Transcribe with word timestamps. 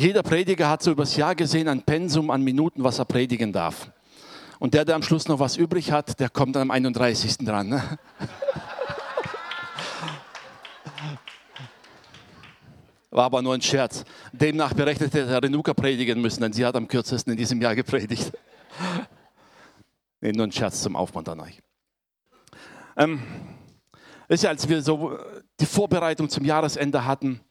Jeder 0.00 0.22
Prediger 0.22 0.70
hat 0.70 0.82
so 0.82 0.92
übers 0.92 1.14
Jahr 1.16 1.34
gesehen 1.34 1.68
ein 1.68 1.82
Pensum 1.82 2.30
an 2.30 2.40
Minuten, 2.42 2.82
was 2.82 2.98
er 2.98 3.04
predigen 3.04 3.52
darf. 3.52 3.90
Und 4.58 4.72
der, 4.72 4.86
der 4.86 4.94
am 4.94 5.02
Schluss 5.02 5.28
noch 5.28 5.38
was 5.40 5.58
übrig 5.58 5.92
hat, 5.92 6.18
der 6.18 6.30
kommt 6.30 6.56
dann 6.56 6.62
am 6.62 6.70
31. 6.70 7.36
dran. 7.36 7.68
Ne? 7.68 7.82
War 13.10 13.26
aber 13.26 13.42
nur 13.42 13.52
ein 13.52 13.60
Scherz. 13.60 14.06
Demnach 14.32 14.72
berechnete 14.72 15.26
der 15.26 15.42
Renuka 15.42 15.74
predigen 15.74 16.22
müssen, 16.22 16.40
denn 16.40 16.54
sie 16.54 16.64
hat 16.64 16.76
am 16.76 16.88
kürzesten 16.88 17.32
in 17.32 17.36
diesem 17.36 17.60
Jahr 17.60 17.74
gepredigt. 17.74 18.32
nee, 20.22 20.32
nur 20.32 20.46
ein 20.46 20.52
Scherz 20.52 20.80
zum 20.80 20.96
Aufbau 20.96 21.20
an 21.30 21.40
euch. 21.40 21.60
Ähm, 22.96 23.20
ist 24.28 24.44
ja, 24.44 24.48
als 24.48 24.66
wir 24.66 24.80
so 24.80 25.18
die 25.60 25.66
Vorbereitung 25.66 26.30
zum 26.30 26.46
Jahresende 26.46 27.04
hatten, 27.04 27.42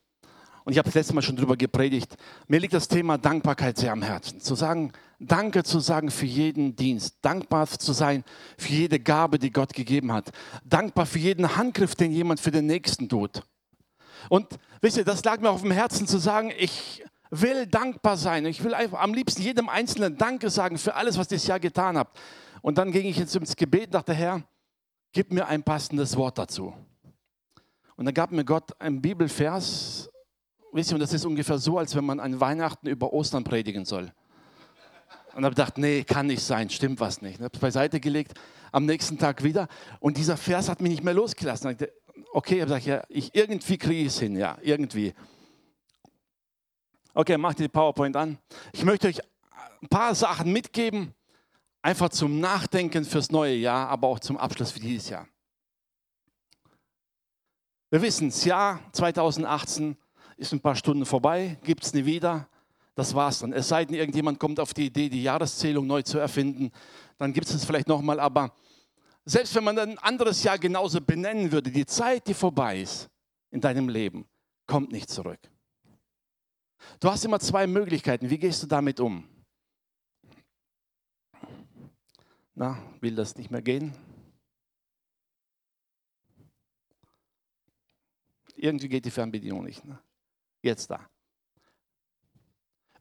und 0.64 0.74
ich 0.74 0.78
habe 0.78 0.88
das 0.88 0.96
letzte 0.96 1.16
Mal 1.16 1.22
schon 1.22 1.36
darüber 1.36 1.58
gepredigt, 1.58 2.16
mir 2.48 2.60
liegt 2.60 2.74
das 2.74 2.88
Thema 2.88 3.18
Dankbarkeit 3.18 3.78
sehr 3.78 3.92
am 3.92 4.02
Herzen. 4.02 4.40
Zu 4.42 4.56
sagen, 4.56 4.92
Danke 5.22 5.64
zu 5.64 5.82
sagen 5.82 6.12
für 6.12 6.26
jeden 6.26 6.78
Dienst, 6.78 7.18
dankbar 7.22 7.68
zu 7.68 7.92
sein 7.92 8.24
für 8.58 8.70
jede 8.70 9.02
Gabe, 9.02 9.38
die 9.38 9.52
Gott 9.52 9.74
gegeben 9.74 10.14
hat, 10.14 10.32
dankbar 10.64 11.06
für 11.06 11.20
jeden 11.20 11.58
Handgriff, 11.58 11.94
den 11.94 12.14
jemand 12.14 12.40
für 12.40 12.52
den 12.52 12.68
Nächsten 12.68 13.10
tut. 13.10 13.44
Und 14.30 14.48
wisst 14.80 14.96
ihr, 14.96 15.04
das 15.04 15.24
lag 15.26 15.42
mir 15.42 15.50
auf 15.50 15.62
dem 15.62 15.72
Herzen 15.72 16.08
zu 16.08 16.20
sagen, 16.20 16.54
ich 16.58 17.04
will 17.32 17.68
dankbar 17.68 18.16
sein. 18.16 18.46
Ich 18.46 18.64
will 18.64 18.74
einfach 18.74 19.02
am 19.02 19.14
liebsten 19.14 19.42
jedem 19.42 19.68
Einzelnen 19.68 20.18
Danke 20.18 20.50
sagen 20.50 20.78
für 20.78 20.96
alles, 20.96 21.18
was 21.18 21.28
dieses 21.28 21.48
Jahr 21.48 21.60
getan 21.60 21.98
habt. 21.98 22.18
Und 22.62 22.78
dann 22.78 22.92
ging 22.92 23.06
ich 23.06 23.18
jetzt 23.18 23.36
ins 23.36 23.56
Gebet 23.56 23.88
und 23.88 23.96
dachte, 23.96 24.14
Herr, 24.14 24.44
gib 25.12 25.32
mir 25.32 25.48
ein 25.48 25.64
passendes 25.64 26.16
Wort 26.16 26.38
dazu. 26.38 26.74
Und 27.98 28.06
dann 28.06 28.14
gab 28.14 28.32
mir 28.32 28.46
Gott 28.46 28.80
einen 28.80 29.02
Bibelvers, 29.02 30.09
wisst 30.72 30.92
ihr, 30.92 30.96
und 30.96 31.02
das 31.02 31.14
ist 31.14 31.26
ungefähr 31.26 31.58
so, 31.58 31.78
als 31.78 31.96
wenn 31.96 32.06
man 32.06 32.20
an 32.20 32.40
Weihnachten 32.40 32.88
über 32.88 33.14
Ostern 33.14 33.44
predigen 33.44 33.86
soll. 33.86 34.12
Und 35.36 35.46
habe 35.46 35.56
gedacht, 35.56 35.78
nee, 35.78 36.04
kann 36.04 36.28
nicht 36.28 36.44
sein, 36.44 36.70
stimmt 36.70 37.00
was 37.00 37.22
nicht. 37.22 37.36
Ich 37.36 37.42
habe 37.42 37.54
es 37.54 37.60
beiseite 37.60 38.00
gelegt, 38.00 38.34
am 38.72 38.86
nächsten 38.86 39.18
Tag 39.18 39.44
wieder. 39.44 39.68
Und 40.00 40.18
dieser 40.18 40.38
Vers 40.38 40.70
hat 40.70 40.82
mich 40.82 40.92
nicht 40.92 41.04
mehr 41.04 41.14
losgelassen 41.14 41.78
okay, 42.34 42.64
ich 42.64 42.86
ja, 42.86 43.04
ich, 43.10 43.36
irgendwie 43.36 43.78
kriege 43.78 44.02
ich 44.02 44.08
es 44.08 44.20
hin, 44.20 44.36
ja, 44.36 44.58
irgendwie. 44.62 45.14
Okay, 47.14 47.38
macht 47.38 47.60
die 47.60 47.68
PowerPoint 47.68 48.16
an. 48.16 48.38
Ich 48.72 48.84
möchte 48.84 49.08
euch 49.08 49.20
ein 49.82 49.90
paar 49.90 50.14
Sachen 50.16 50.52
mitgeben, 50.52 51.14
einfach 51.82 52.10
zum 52.10 52.40
Nachdenken 52.40 53.06
fürs 53.06 53.32
neue 53.32 53.56
Jahr, 53.56 53.90
aber 53.90 54.08
auch 54.08 54.20
zum 54.20 54.38
Abschluss 54.38 54.72
für 54.72 54.80
dieses 54.80 55.10
Jahr. 55.10 55.28
Wir 57.90 58.02
wissen, 58.02 58.30
das 58.30 58.46
Jahr 58.46 58.80
2018 58.94 59.98
ist 60.40 60.54
ein 60.54 60.62
paar 60.62 60.76
Stunden 60.76 61.06
vorbei, 61.06 61.58
gibt 61.64 61.84
es 61.84 61.94
nie 61.94 62.06
wieder. 62.06 62.48
Das 62.96 63.14
war's 63.14 63.40
dann. 63.40 63.54
Es 63.54 63.68
sei 63.68 63.86
denn, 63.86 63.96
irgendjemand 63.96 64.40
kommt 64.40 64.60
auf 64.60 64.74
die 64.74 64.86
Idee, 64.86 65.10
die 65.10 65.22
Jahreszählung 65.22 65.86
neu 65.86 66.02
zu 66.02 66.18
erfinden, 66.18 66.72
dann 67.18 67.34
gibt 67.34 67.48
es 67.48 67.54
es 67.54 67.66
vielleicht 67.66 67.88
nochmal, 67.88 68.20
aber 68.20 68.54
selbst 69.26 69.54
wenn 69.56 69.66
man 69.66 69.78
ein 69.78 69.98
anderes 70.00 70.42
Jahr 70.44 70.58
genauso 70.58 71.02
benennen 71.02 71.52
würde, 71.52 71.70
die 71.70 71.86
Zeit, 71.86 72.28
die 72.28 72.34
vorbei 72.34 72.82
ist 72.82 73.10
in 73.52 73.60
deinem 73.60 73.90
Leben, 73.90 74.28
kommt 74.66 74.92
nicht 74.92 75.10
zurück. 75.10 75.40
Du 77.02 77.10
hast 77.10 77.26
immer 77.26 77.40
zwei 77.40 77.68
Möglichkeiten. 77.68 78.30
Wie 78.30 78.38
gehst 78.38 78.64
du 78.64 78.68
damit 78.68 79.00
um? 79.02 79.28
Na, 82.56 82.82
will 83.02 83.16
das 83.16 83.36
nicht 83.36 83.52
mehr 83.52 83.62
gehen? 83.62 83.94
Irgendwie 88.56 88.90
geht 88.90 89.06
die 89.06 89.12
Fernbedienung 89.12 89.64
nicht. 89.64 89.84
Ne? 89.86 90.00
Jetzt 90.62 90.90
da. 90.92 91.10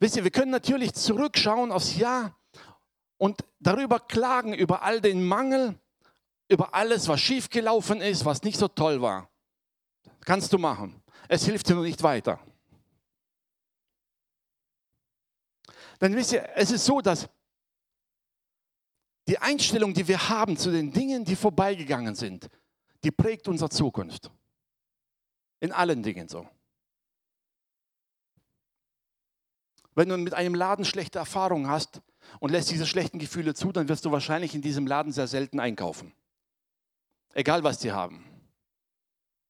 Wisst 0.00 0.16
ihr, 0.16 0.24
wir 0.24 0.30
können 0.30 0.50
natürlich 0.50 0.94
zurückschauen 0.94 1.72
aufs 1.72 1.96
Jahr 1.96 2.38
und 3.16 3.44
darüber 3.58 3.98
klagen, 3.98 4.54
über 4.54 4.82
all 4.82 5.00
den 5.00 5.26
Mangel, 5.26 5.78
über 6.48 6.74
alles, 6.74 7.08
was 7.08 7.20
schiefgelaufen 7.20 8.00
ist, 8.00 8.24
was 8.24 8.42
nicht 8.42 8.58
so 8.58 8.68
toll 8.68 9.02
war. 9.02 9.28
Kannst 10.20 10.52
du 10.52 10.58
machen. 10.58 11.02
Es 11.28 11.44
hilft 11.44 11.68
dir 11.68 11.74
nur 11.74 11.84
nicht 11.84 12.02
weiter. 12.02 12.40
Dann 15.98 16.14
wisst 16.14 16.32
ihr, 16.32 16.48
es 16.54 16.70
ist 16.70 16.84
so, 16.84 17.00
dass 17.00 17.28
die 19.26 19.38
Einstellung, 19.38 19.92
die 19.92 20.06
wir 20.06 20.28
haben 20.28 20.56
zu 20.56 20.70
den 20.70 20.92
Dingen, 20.92 21.24
die 21.24 21.36
vorbeigegangen 21.36 22.14
sind, 22.14 22.48
die 23.02 23.10
prägt 23.10 23.48
unsere 23.48 23.68
Zukunft. 23.68 24.30
In 25.60 25.72
allen 25.72 26.02
Dingen 26.02 26.28
so. 26.28 26.48
Wenn 29.98 30.10
du 30.10 30.16
mit 30.16 30.32
einem 30.32 30.54
Laden 30.54 30.84
schlechte 30.84 31.18
Erfahrungen 31.18 31.68
hast 31.68 32.02
und 32.38 32.52
lässt 32.52 32.70
diese 32.70 32.86
schlechten 32.86 33.18
Gefühle 33.18 33.54
zu, 33.54 33.72
dann 33.72 33.88
wirst 33.88 34.04
du 34.04 34.12
wahrscheinlich 34.12 34.54
in 34.54 34.62
diesem 34.62 34.86
Laden 34.86 35.10
sehr 35.10 35.26
selten 35.26 35.58
einkaufen. 35.58 36.14
Egal, 37.34 37.64
was 37.64 37.80
die 37.80 37.90
haben. 37.90 38.24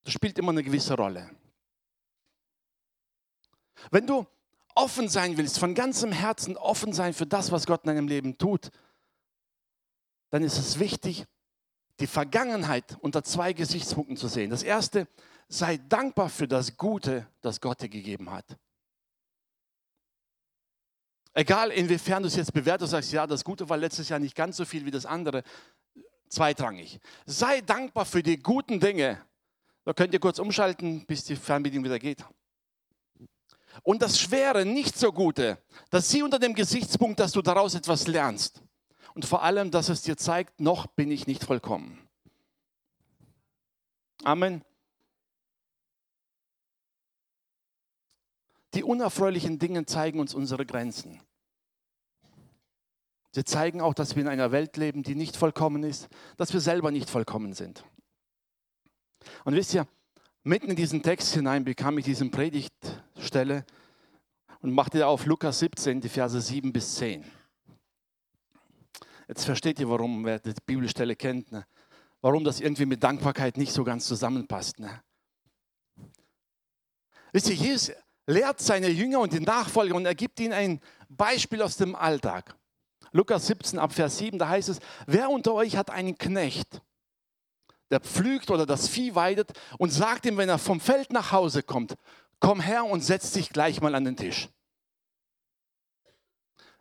Das 0.05 0.15
spielt 0.15 0.39
immer 0.39 0.53
eine 0.53 0.63
gewisse 0.63 0.95
Rolle. 0.95 1.29
Wenn 3.91 4.07
du 4.07 4.27
offen 4.75 5.11
sein 5.11 5.37
willst, 5.37 5.59
von 5.59 5.75
ganzem 5.75 6.13
Herzen 6.13 6.57
offen 6.57 6.95
sein 6.95 7.13
für 7.13 7.27
das, 7.27 7.53
was 7.53 7.67
Gott 7.67 7.85
in 7.85 7.89
deinem 7.89 8.09
Leben 8.09 8.39
tut, 8.39 8.71
dann 10.31 10.43
ist 10.43 10.57
es 10.57 10.79
wichtig, 10.79 11.27
die 12.01 12.07
Vergangenheit 12.07 12.97
unter 13.03 13.23
zwei 13.23 13.53
Gesichtspunkten 13.53 14.17
zu 14.17 14.29
sehen. 14.29 14.49
Das 14.49 14.63
erste, 14.63 15.09
sei 15.47 15.77
dankbar 15.77 16.31
für 16.31 16.49
das 16.49 16.79
Gute, 16.79 17.27
das 17.43 17.61
Gott 17.61 17.83
dir 17.83 17.91
gegeben 17.91 18.31
hat. 18.31 18.57
Egal 21.39 21.71
inwiefern 21.71 22.25
du 22.25 22.27
es 22.27 22.35
jetzt 22.35 22.53
bewertest, 22.53 22.91
sagst, 22.91 23.13
ja, 23.13 23.25
das 23.25 23.45
Gute 23.45 23.69
war 23.69 23.77
letztes 23.77 24.09
Jahr 24.09 24.19
nicht 24.19 24.35
ganz 24.35 24.57
so 24.57 24.65
viel 24.65 24.85
wie 24.85 24.91
das 24.91 25.07
andere 25.07 25.45
zweitrangig. 26.29 26.99
Sei 27.27 27.61
dankbar 27.61 28.07
für 28.07 28.25
die 28.25 28.39
guten 28.43 28.81
Dinge. 28.81 29.25
Da 29.85 29.93
könnt 29.93 30.13
ihr 30.13 30.19
kurz 30.19 30.41
umschalten, 30.41 31.07
bis 31.07 31.23
die 31.23 31.37
Fernbedienung 31.37 31.85
wieder 31.85 32.01
geht. 32.01 32.25
Und 33.85 34.03
das 34.03 34.19
Schwere, 34.19 34.67
nicht 34.67 34.99
so 34.99 35.13
Gute, 35.13 35.63
das 35.91 36.09
sieh 36.09 36.25
unter 36.25 36.41
dem 36.41 36.57
Gesichtspunkt, 36.57 37.21
dass 37.21 37.31
du 37.31 37.41
daraus 37.41 37.77
etwas 37.77 38.09
lernst. 38.09 38.61
Und 39.15 39.25
vor 39.25 39.45
allem, 39.45 39.71
dass 39.71 39.91
es 39.91 40.03
dir 40.03 40.17
zeigt, 40.17 40.59
noch 40.59 40.89
bin 40.89 41.13
ich 41.13 41.29
nicht 41.29 41.45
vollkommen. 41.45 42.09
Amen. 44.25 44.65
Die 48.75 48.83
unerfreulichen 48.83 49.61
Dinge 49.61 49.87
zeigen 49.87 50.19
uns 50.19 50.35
unsere 50.35 50.67
Grenzen. 50.67 51.21
Sie 53.39 53.45
zeigen 53.45 53.81
auch, 53.81 53.95
dass 53.95 54.17
wir 54.17 54.23
in 54.23 54.29
einer 54.29 54.51
Welt 54.51 54.77
leben, 54.77 55.05
die 55.05 55.15
nicht 55.15 55.37
vollkommen 55.37 55.85
ist, 55.85 56.09
dass 56.39 56.53
wir 56.53 56.59
selber 56.59 56.91
nicht 56.91 57.09
vollkommen 57.09 57.53
sind. 57.53 57.85
Und 59.45 59.55
wisst 59.55 59.75
ihr, 59.75 59.87
mitten 60.43 60.71
in 60.71 60.75
diesen 60.75 61.05
Text 61.05 61.35
hinein 61.35 61.65
bekam 61.65 61.97
ich 61.99 62.05
diese 62.05 62.29
Predigtstelle 62.29 63.65
und 64.61 64.73
machte 64.73 65.07
auf 65.07 65.25
Lukas 65.25 65.61
17, 65.61 66.01
die 66.01 66.09
Verse 66.09 66.41
7 66.41 66.73
bis 66.73 66.97
10. 66.97 67.25
Jetzt 69.29 69.45
versteht 69.45 69.79
ihr, 69.79 69.89
warum, 69.89 70.25
wer 70.25 70.41
die 70.41 70.55
Bibelstelle 70.67 71.15
kennt, 71.15 71.53
ne? 71.53 71.65
warum 72.21 72.43
das 72.43 72.59
irgendwie 72.59 72.87
mit 72.87 73.05
Dankbarkeit 73.05 73.57
nicht 73.57 73.73
so 73.73 73.85
ganz 73.85 74.09
zusammenpasst. 74.09 74.81
Ne? 74.81 75.01
Wisst 77.31 77.51
ihr, 77.51 77.55
Jesus 77.55 77.93
lehrt 78.27 78.61
seine 78.61 78.89
Jünger 78.89 79.21
und 79.21 79.33
die 79.33 79.39
Nachfolger 79.39 79.95
und 79.95 80.07
er 80.07 80.17
gibt 80.17 80.41
ihnen 80.41 80.55
ein 80.55 80.81
Beispiel 81.09 81.63
aus 81.63 81.77
dem 81.77 81.95
Alltag. 81.95 82.59
Lukas 83.13 83.47
17 83.47 83.79
ab 83.79 83.93
Vers 83.93 84.19
7, 84.19 84.39
da 84.39 84.49
heißt 84.49 84.69
es, 84.69 84.81
wer 85.07 85.31
unter 85.31 85.55
euch 85.55 85.77
hat 85.77 85.91
einen 85.91 86.17
Knecht, 86.19 86.83
der 87.91 88.01
pflügt 88.01 88.51
oder 88.51 88.67
das 88.67 88.89
Vieh 88.89 89.15
weidet 89.15 89.53
und 89.79 89.91
sagt 89.91 90.27
ihm, 90.27 90.37
wenn 90.37 90.49
er 90.49 90.59
vom 90.59 90.81
Feld 90.81 91.13
nach 91.13 91.33
Hause 91.33 91.63
kommt, 91.63 91.97
komm 92.41 92.61
her 92.61 92.85
und 92.85 93.03
setz 93.03 93.33
dich 93.33 93.51
gleich 93.51 93.81
mal 93.81 93.95
an 93.95 94.05
den 94.05 94.17
Tisch. 94.17 94.49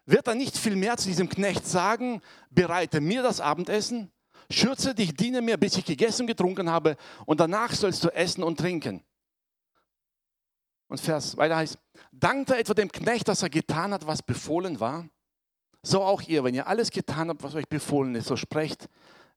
Wird 0.06 0.27
er 0.27 0.35
nicht 0.35 0.57
viel 0.57 0.75
mehr 0.75 0.97
zu 0.97 1.07
diesem 1.07 1.27
Knecht 1.27 1.65
sagen, 1.65 2.21
bereite 2.50 3.01
mir 3.01 3.24
das 3.24 3.41
Abendessen, 3.41 4.12
schürze 4.50 4.95
dich, 4.95 5.13
diene 5.13 5.41
mir, 5.41 5.57
bis 5.57 5.77
ich 5.77 5.85
gegessen 5.85 6.24
und 6.24 6.27
getrunken 6.27 6.69
habe 6.69 6.95
und 7.25 7.39
danach 7.39 7.74
sollst 7.74 8.03
du 8.03 8.09
essen 8.09 8.44
und 8.44 8.57
trinken. 8.57 9.03
Und 10.88 11.01
Vers 11.01 11.35
weiter 11.35 11.57
heißt, 11.57 11.77
dankt 12.12 12.50
er 12.50 12.59
etwa 12.59 12.74
dem 12.74 12.91
Knecht, 12.91 13.27
dass 13.27 13.44
er 13.44 13.50
getan 13.50 13.94
hat, 13.94 14.07
was 14.07 14.24
befohlen 14.24 14.79
war? 14.79 15.09
So 15.88 16.04
auch 16.04 16.22
ihr, 16.24 16.44
wenn 16.44 16.54
ihr 16.54 16.68
alles 16.68 16.92
getan 16.92 17.30
habt, 17.30 17.44
was 17.44 17.56
euch 17.56 17.69
befohlen 17.69 18.13
ist, 18.16 18.28
so 18.28 18.36
sprecht, 18.36 18.89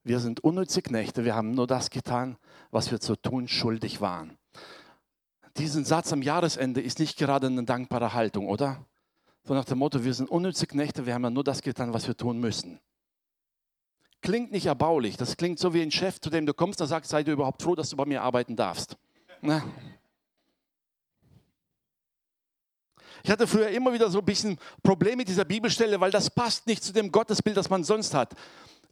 wir 0.03 0.19
sind 0.19 0.43
unnütze 0.43 0.81
Knechte, 0.81 1.23
wir 1.23 1.33
haben 1.33 1.51
nur 1.51 1.65
das 1.65 1.89
getan, 1.89 2.35
was 2.71 2.91
wir 2.91 2.99
zu 2.99 3.15
tun 3.15 3.47
schuldig 3.47 4.01
waren. 4.01 4.37
Diesen 5.55 5.85
Satz 5.85 6.11
am 6.11 6.21
Jahresende 6.21 6.81
ist 6.81 6.99
nicht 6.99 7.17
gerade 7.17 7.47
eine 7.47 7.63
dankbare 7.63 8.13
Haltung, 8.13 8.49
oder? 8.49 8.85
So 9.45 9.53
nach 9.53 9.63
dem 9.63 9.77
Motto, 9.77 10.03
wir 10.03 10.13
sind 10.13 10.29
unnütze 10.29 10.67
Knechte, 10.67 11.05
wir 11.05 11.13
haben 11.13 11.23
ja 11.23 11.29
nur 11.29 11.45
das 11.45 11.61
getan, 11.61 11.93
was 11.93 12.05
wir 12.07 12.17
tun 12.17 12.41
müssen. 12.41 12.81
Klingt 14.19 14.51
nicht 14.51 14.65
erbaulich, 14.65 15.15
das 15.15 15.37
klingt 15.37 15.57
so 15.57 15.73
wie 15.73 15.81
ein 15.81 15.89
Chef, 15.89 16.19
zu 16.19 16.29
dem 16.29 16.45
du 16.45 16.53
kommst, 16.53 16.81
der 16.81 16.87
sagt, 16.87 17.05
sei 17.05 17.23
du 17.23 17.31
überhaupt 17.31 17.61
froh, 17.61 17.75
dass 17.75 17.91
du 17.91 17.95
bei 17.95 18.05
mir 18.05 18.23
arbeiten 18.23 18.57
darfst. 18.57 18.97
Na? 19.39 19.63
Ich 23.23 23.29
hatte 23.29 23.47
früher 23.47 23.69
immer 23.69 23.93
wieder 23.93 24.09
so 24.09 24.19
ein 24.19 24.25
bisschen 24.25 24.57
Probleme 24.83 25.17
mit 25.17 25.27
dieser 25.27 25.45
Bibelstelle, 25.45 25.99
weil 25.99 26.11
das 26.11 26.29
passt 26.29 26.67
nicht 26.67 26.83
zu 26.83 26.93
dem 26.93 27.11
Gottesbild, 27.11 27.57
das 27.57 27.69
man 27.69 27.83
sonst 27.83 28.13
hat. 28.13 28.33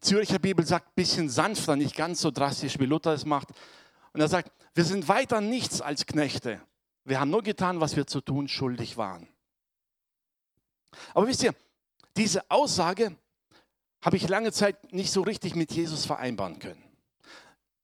Zürcher 0.02 0.40
Bibel 0.40 0.66
sagt 0.66 0.88
ein 0.88 0.96
bisschen 0.96 1.30
sanfter, 1.30 1.76
nicht 1.76 1.96
ganz 1.96 2.22
so 2.22 2.31
drastisch, 2.31 2.80
wie 2.80 2.86
Luther 2.86 3.14
es 3.14 3.26
macht. 3.26 3.50
Und 4.14 4.22
er 4.22 4.28
sagt, 4.28 4.52
wir 4.74 4.86
sind 4.86 5.08
weiter 5.08 5.42
nichts 5.42 5.81
als 5.81 6.06
Knechte. 6.06 6.62
Wir 7.06 7.20
haben 7.20 7.31
nur 7.31 7.44
getan, 7.44 7.81
was 7.81 7.96
wir 7.96 8.08
zu 8.08 8.22
tun 8.22 8.48
schuldig 8.48 8.98
waren. 8.98 9.28
Aber 11.14 11.28
wisst 11.28 11.44
ihr, 11.44 11.54
diese 12.16 12.50
Aussage 12.50 13.16
habe 14.02 14.18
ich 14.18 14.28
lange 14.30 14.52
Zeit 14.52 14.94
nicht 14.94 15.12
so 15.12 15.22
richtig 15.22 15.56
mit 15.56 15.72
Jesus 15.72 16.06
vereinbaren 16.06 16.60
können. 16.60 16.84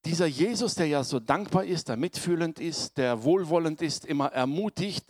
Dieser 0.06 0.28
Jesus, 0.28 0.76
der 0.76 0.88
ja 0.88 1.04
so 1.04 1.20
dankbar 1.20 1.66
ist, 1.66 1.90
der 1.90 1.98
mitfühlend 1.98 2.60
ist, 2.60 2.98
der 2.98 3.24
wohlwollend 3.24 3.82
ist, 3.82 4.06
immer 4.06 4.32
ermutigt, 4.32 5.06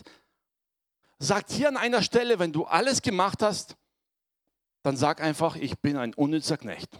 sagt 1.19 1.51
hier 1.51 1.67
an 1.67 1.77
einer 1.77 2.01
Stelle, 2.01 2.39
wenn 2.39 2.51
du 2.51 2.65
alles 2.65 3.01
gemacht 3.01 3.41
hast, 3.41 3.77
dann 4.83 4.97
sag 4.97 5.21
einfach, 5.21 5.55
ich 5.55 5.79
bin 5.79 5.97
ein 5.97 6.13
unnützer 6.13 6.57
Knecht. 6.57 6.99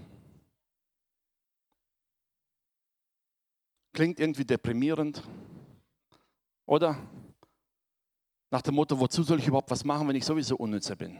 Klingt 3.93 4.19
irgendwie 4.19 4.45
deprimierend, 4.45 5.23
oder? 6.65 6.97
Nach 8.49 8.61
dem 8.61 8.75
Motto, 8.75 8.99
wozu 8.99 9.23
soll 9.23 9.39
ich 9.39 9.47
überhaupt 9.47 9.71
was 9.71 9.83
machen, 9.83 10.07
wenn 10.07 10.15
ich 10.15 10.25
sowieso 10.25 10.55
unnützer 10.57 10.95
bin? 10.95 11.19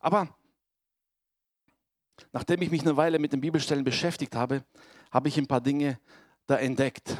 Aber 0.00 0.36
nachdem 2.32 2.62
ich 2.62 2.70
mich 2.70 2.82
eine 2.82 2.96
Weile 2.96 3.18
mit 3.18 3.32
den 3.32 3.40
Bibelstellen 3.40 3.84
beschäftigt 3.84 4.34
habe, 4.34 4.64
habe 5.10 5.28
ich 5.28 5.38
ein 5.38 5.46
paar 5.46 5.60
Dinge 5.60 5.98
da 6.46 6.56
entdeckt. 6.56 7.16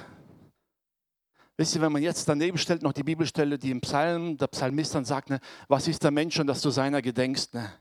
Wisst 1.59 1.75
ihr, 1.75 1.81
wenn 1.81 1.91
man 1.91 2.03
jetzt 2.03 2.29
daneben 2.29 2.57
stellt 2.57 2.83
noch 2.83 2.93
die 2.93 3.03
Bibelstelle, 3.03 3.59
die 3.59 3.73
im 3.73 3.81
Psalm, 3.81 4.39
der 4.39 4.47
Psalmist 4.47 4.95
dann 4.95 5.05
sagt, 5.05 5.29
ne, 5.29 5.41
was 5.67 5.89
ist 5.89 6.05
der 6.05 6.13
Mensch 6.13 6.37
schon, 6.37 6.47
dass 6.47 6.63
du 6.63 6.71
seiner 6.71 7.03
gedenkst? 7.03 7.53
Ne? 7.53 7.73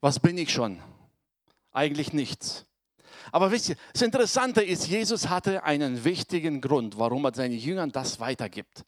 Was 0.00 0.20
bin 0.20 0.38
ich 0.38 0.52
schon? 0.52 0.80
Eigentlich 1.72 2.12
nichts. 2.12 2.64
Aber 3.32 3.50
wisst 3.50 3.70
ihr, 3.70 3.76
das 3.92 4.02
Interessante 4.02 4.62
ist, 4.62 4.86
Jesus 4.86 5.28
hatte 5.28 5.64
einen 5.64 6.04
wichtigen 6.04 6.60
Grund, 6.60 6.96
warum 6.96 7.24
er 7.24 7.34
seinen 7.34 7.58
Jüngern 7.58 7.90
das 7.90 8.20
weitergibt. 8.20 8.84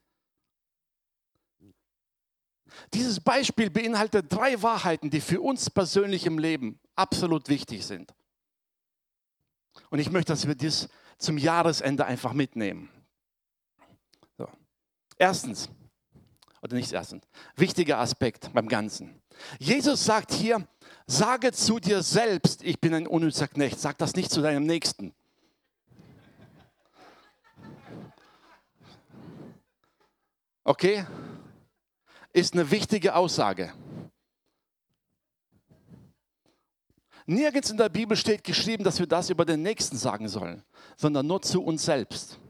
Dieses 2.94 3.19
Beispiel 3.19 3.69
beinhaltet 3.69 4.27
drei 4.29 4.62
Wahrheiten, 4.62 5.11
die 5.11 5.21
für 5.21 5.41
uns 5.41 5.69
persönlich 5.71 6.25
im 6.25 6.38
Leben 6.38 6.79
absolut 6.94 7.49
wichtig 7.49 7.85
sind. 7.85 8.15
Und 9.91 9.99
ich 9.99 10.12
möchte, 10.12 10.32
dass 10.32 10.47
wir 10.47 10.55
das 10.55 10.88
zum 11.19 11.37
Jahresende 11.37 12.06
einfach 12.06 12.32
mitnehmen. 12.32 12.88
Erstens, 15.20 15.69
oder 16.62 16.76
nicht 16.76 16.90
erstens, 16.93 17.22
wichtiger 17.55 17.99
Aspekt 17.99 18.50
beim 18.55 18.69
Ganzen. 18.69 19.20
Jesus 19.58 20.02
sagt 20.02 20.32
hier, 20.32 20.67
sage 21.06 21.52
zu 21.52 21.78
dir 21.78 22.02
selbst, 22.02 22.62
ich 22.62 22.81
bin 22.81 22.94
ein 22.94 23.06
unnützer 23.06 23.46
Knecht. 23.46 23.78
Sag 23.78 23.99
das 23.99 24.14
nicht 24.14 24.31
zu 24.31 24.40
deinem 24.40 24.64
Nächsten. 24.64 25.12
Okay? 30.64 31.05
Ist 32.32 32.55
eine 32.55 32.70
wichtige 32.70 33.14
Aussage. 33.14 33.75
Nirgends 37.26 37.69
in 37.69 37.76
der 37.76 37.90
Bibel 37.90 38.17
steht 38.17 38.43
geschrieben, 38.43 38.84
dass 38.84 38.99
wir 38.99 39.06
das 39.06 39.28
über 39.28 39.44
den 39.44 39.61
Nächsten 39.61 39.99
sagen 39.99 40.28
sollen, 40.28 40.64
sondern 40.96 41.26
nur 41.26 41.43
zu 41.43 41.62
uns 41.62 41.84
selbst. 41.84 42.40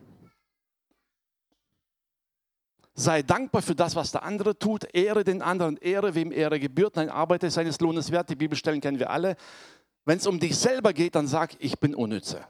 Sei 3.01 3.23
dankbar 3.23 3.63
für 3.63 3.75
das, 3.75 3.97
was 3.97 4.13
der 4.13 4.25
andere 4.25 4.59
tut. 4.59 4.85
Ehre 4.95 5.25
den 5.25 5.41
anderen. 5.41 5.79
Ehre, 5.79 6.15
wem 6.15 6.33
Ehre 6.33 6.61
gebührt. 6.61 6.99
Ein 6.99 7.09
Arbeiter 7.09 7.51
seines 7.51 7.81
Lohnes 7.81 8.11
wert. 8.11 8.29
Die 8.29 8.37
Bibelstellen 8.37 8.83
kennen 8.83 8.99
wir 8.99 9.09
alle. 9.09 9.37
Wenn 10.05 10.19
es 10.19 10.27
um 10.27 10.39
dich 10.39 10.55
selber 10.55 10.93
geht, 10.93 11.15
dann 11.15 11.27
sag, 11.27 11.57
ich 11.61 11.79
bin 11.79 11.95
unnütze. 11.95 12.47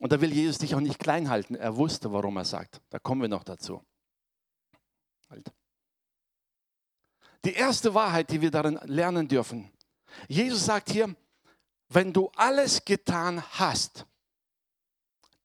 Und 0.00 0.12
da 0.12 0.20
will 0.20 0.34
Jesus 0.34 0.58
dich 0.58 0.74
auch 0.74 0.80
nicht 0.80 0.98
klein 0.98 1.30
halten. 1.30 1.54
Er 1.54 1.78
wusste, 1.78 2.12
warum 2.12 2.36
er 2.36 2.44
sagt. 2.44 2.82
Da 2.90 2.98
kommen 2.98 3.22
wir 3.22 3.28
noch 3.28 3.42
dazu. 3.42 3.82
Halt. 5.30 5.50
Die 7.46 7.54
erste 7.54 7.94
Wahrheit, 7.94 8.28
die 8.30 8.42
wir 8.42 8.50
darin 8.50 8.78
lernen 8.84 9.28
dürfen. 9.28 9.70
Jesus 10.28 10.66
sagt 10.66 10.90
hier, 10.90 11.16
wenn 11.88 12.12
du 12.12 12.30
alles 12.36 12.84
getan 12.84 13.42
hast, 13.52 14.04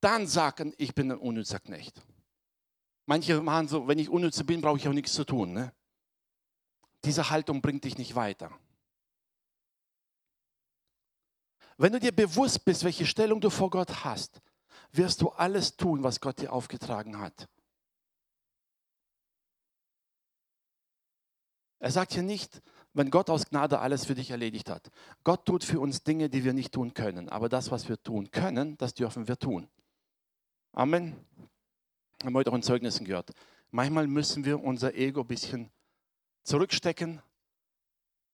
dann 0.01 0.27
sagen, 0.27 0.73
ich 0.77 0.93
bin 0.93 1.09
ein 1.09 1.19
unnützer 1.19 1.59
Knecht. 1.59 2.03
Manche 3.09 3.41
machen 3.41 3.67
so, 3.67 3.87
wenn 3.87 3.97
ich 3.97 4.07
unnütze 4.07 4.43
bin, 4.43 4.61
brauche 4.61 4.77
ich 4.77 4.87
auch 4.87 4.93
nichts 4.93 5.13
zu 5.13 5.25
tun. 5.25 5.51
Ne? 5.51 5.73
Diese 7.03 7.31
Haltung 7.31 7.59
bringt 7.59 7.83
dich 7.83 7.97
nicht 7.97 8.13
weiter. 8.13 8.51
Wenn 11.77 11.91
du 11.91 11.99
dir 11.99 12.11
bewusst 12.11 12.63
bist, 12.65 12.83
welche 12.83 13.07
Stellung 13.07 13.41
du 13.41 13.49
vor 13.49 13.71
Gott 13.71 14.03
hast, 14.03 14.43
wirst 14.91 15.23
du 15.23 15.29
alles 15.29 15.75
tun, 15.75 16.03
was 16.03 16.21
Gott 16.21 16.39
dir 16.39 16.53
aufgetragen 16.53 17.19
hat. 17.19 17.49
Er 21.79 21.89
sagt 21.89 22.13
hier 22.13 22.21
nicht, 22.21 22.61
wenn 22.93 23.09
Gott 23.09 23.31
aus 23.31 23.49
Gnade 23.49 23.79
alles 23.79 24.05
für 24.05 24.13
dich 24.13 24.29
erledigt 24.29 24.69
hat. 24.69 24.91
Gott 25.23 25.47
tut 25.47 25.63
für 25.63 25.79
uns 25.79 26.03
Dinge, 26.03 26.29
die 26.29 26.43
wir 26.43 26.53
nicht 26.53 26.73
tun 26.75 26.93
können. 26.93 27.27
Aber 27.27 27.49
das, 27.49 27.71
was 27.71 27.89
wir 27.89 27.99
tun 28.03 28.29
können, 28.29 28.77
das 28.77 28.93
dürfen 28.93 29.27
wir 29.27 29.39
tun. 29.39 29.67
Amen 30.73 31.25
haben 32.23 32.33
wir 32.33 32.39
heute 32.39 32.51
auch 32.51 32.55
in 32.55 32.63
Zeugnissen 32.63 33.05
gehört. 33.05 33.31
Manchmal 33.71 34.07
müssen 34.07 34.45
wir 34.45 34.61
unser 34.61 34.93
Ego 34.95 35.21
ein 35.21 35.27
bisschen 35.27 35.71
zurückstecken 36.43 37.21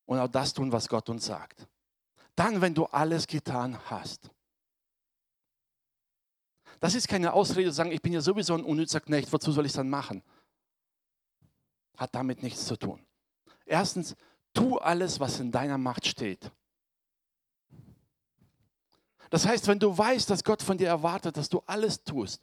und 0.06 0.20
auch 0.20 0.28
das 0.28 0.54
tun, 0.54 0.72
was 0.72 0.88
Gott 0.88 1.10
uns 1.10 1.26
sagt. 1.26 1.68
Dann, 2.36 2.62
wenn 2.62 2.74
du 2.74 2.86
alles 2.86 3.28
getan 3.28 3.78
hast. 3.90 4.30
Das 6.80 6.94
ist 6.94 7.08
keine 7.08 7.34
Ausrede 7.34 7.70
zu 7.70 7.76
sagen, 7.76 7.92
ich 7.92 8.02
bin 8.02 8.14
ja 8.14 8.22
sowieso 8.22 8.54
ein 8.54 8.64
unnützer 8.64 9.00
Knecht, 9.00 9.32
wozu 9.32 9.52
soll 9.52 9.66
ich 9.66 9.72
es 9.72 9.78
dann 9.78 9.90
machen? 9.90 10.22
Hat 11.98 12.14
damit 12.14 12.44
nichts 12.44 12.66
zu 12.66 12.76
tun. 12.76 13.06
Erstens, 13.66 14.16
tu 14.54 14.78
alles, 14.78 15.20
was 15.20 15.40
in 15.40 15.52
deiner 15.52 15.78
Macht 15.78 16.06
steht. 16.06 16.52
Das 19.30 19.46
heißt, 19.46 19.68
wenn 19.68 19.80
du 19.80 19.98
weißt, 19.98 20.30
dass 20.30 20.44
Gott 20.44 20.62
von 20.62 20.78
dir 20.78 20.88
erwartet, 20.88 21.38
dass 21.38 21.50
du 21.50 21.62
alles 21.66 22.04
tust, 22.04 22.42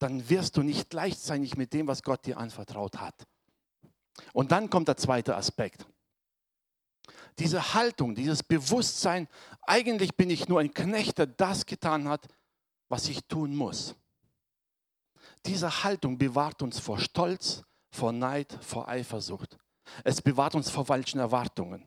dann 0.00 0.28
wirst 0.28 0.56
du 0.56 0.62
nicht 0.62 0.90
gleichzeitig 0.90 1.56
mit 1.56 1.72
dem, 1.72 1.86
was 1.86 2.02
Gott 2.02 2.24
dir 2.26 2.38
anvertraut 2.38 2.98
hat. 2.98 3.26
Und 4.32 4.50
dann 4.50 4.68
kommt 4.68 4.88
der 4.88 4.96
zweite 4.96 5.36
Aspekt. 5.36 5.86
Diese 7.38 7.74
Haltung, 7.74 8.14
dieses 8.14 8.42
Bewusstsein, 8.42 9.28
eigentlich 9.62 10.16
bin 10.16 10.30
ich 10.30 10.48
nur 10.48 10.60
ein 10.60 10.74
Knecht, 10.74 11.18
der 11.18 11.26
das 11.26 11.66
getan 11.66 12.08
hat, 12.08 12.26
was 12.88 13.08
ich 13.08 13.24
tun 13.26 13.54
muss. 13.54 13.94
Diese 15.46 15.84
Haltung 15.84 16.18
bewahrt 16.18 16.62
uns 16.62 16.78
vor 16.78 16.98
Stolz, 16.98 17.62
vor 17.90 18.12
Neid, 18.12 18.58
vor 18.62 18.88
Eifersucht. 18.88 19.58
Es 20.04 20.20
bewahrt 20.20 20.54
uns 20.54 20.70
vor 20.70 20.86
falschen 20.86 21.18
Erwartungen. 21.18 21.84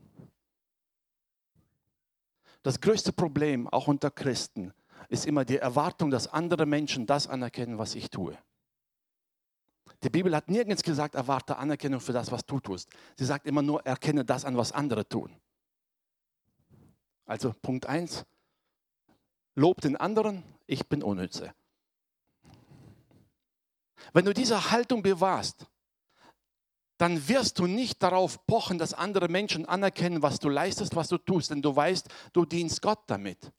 Das 2.61 2.79
größte 2.79 3.11
Problem, 3.11 3.67
auch 3.67 3.87
unter 3.87 4.09
Christen, 4.09 4.73
ist 5.09 5.25
immer 5.25 5.45
die 5.45 5.57
Erwartung, 5.57 6.11
dass 6.11 6.27
andere 6.27 6.65
Menschen 6.65 7.05
das 7.05 7.27
anerkennen, 7.27 7.77
was 7.77 7.95
ich 7.95 8.09
tue. 8.09 8.37
Die 10.03 10.09
Bibel 10.09 10.35
hat 10.35 10.49
nirgends 10.49 10.83
gesagt, 10.83 11.15
erwarte 11.15 11.57
Anerkennung 11.57 12.01
für 12.01 12.13
das, 12.13 12.31
was 12.31 12.45
du 12.45 12.59
tust. 12.59 12.89
Sie 13.15 13.25
sagt 13.25 13.47
immer 13.47 13.61
nur, 13.61 13.85
erkenne 13.85 14.25
das 14.25 14.43
an, 14.43 14.57
was 14.57 14.71
andere 14.71 15.07
tun. 15.07 15.33
Also 17.25 17.53
Punkt 17.61 17.85
1, 17.85 18.25
lob 19.55 19.79
den 19.81 19.95
anderen, 19.95 20.43
ich 20.67 20.87
bin 20.87 21.01
unnütze. 21.01 21.53
Wenn 24.11 24.25
du 24.25 24.33
diese 24.33 24.71
Haltung 24.71 25.01
bewahrst, 25.01 25.65
dann 26.97 27.27
wirst 27.27 27.59
du 27.59 27.65
nicht 27.65 28.03
darauf 28.03 28.45
pochen, 28.45 28.77
dass 28.77 28.93
andere 28.93 29.27
Menschen 29.27 29.65
anerkennen, 29.65 30.21
was 30.21 30.39
du 30.39 30.49
leistest, 30.49 30.95
was 30.95 31.07
du 31.07 31.17
tust, 31.17 31.51
denn 31.51 31.61
du 31.61 31.75
weißt, 31.75 32.07
du 32.33 32.45
dienst 32.45 32.81
Gott 32.81 33.03
damit. 33.07 33.51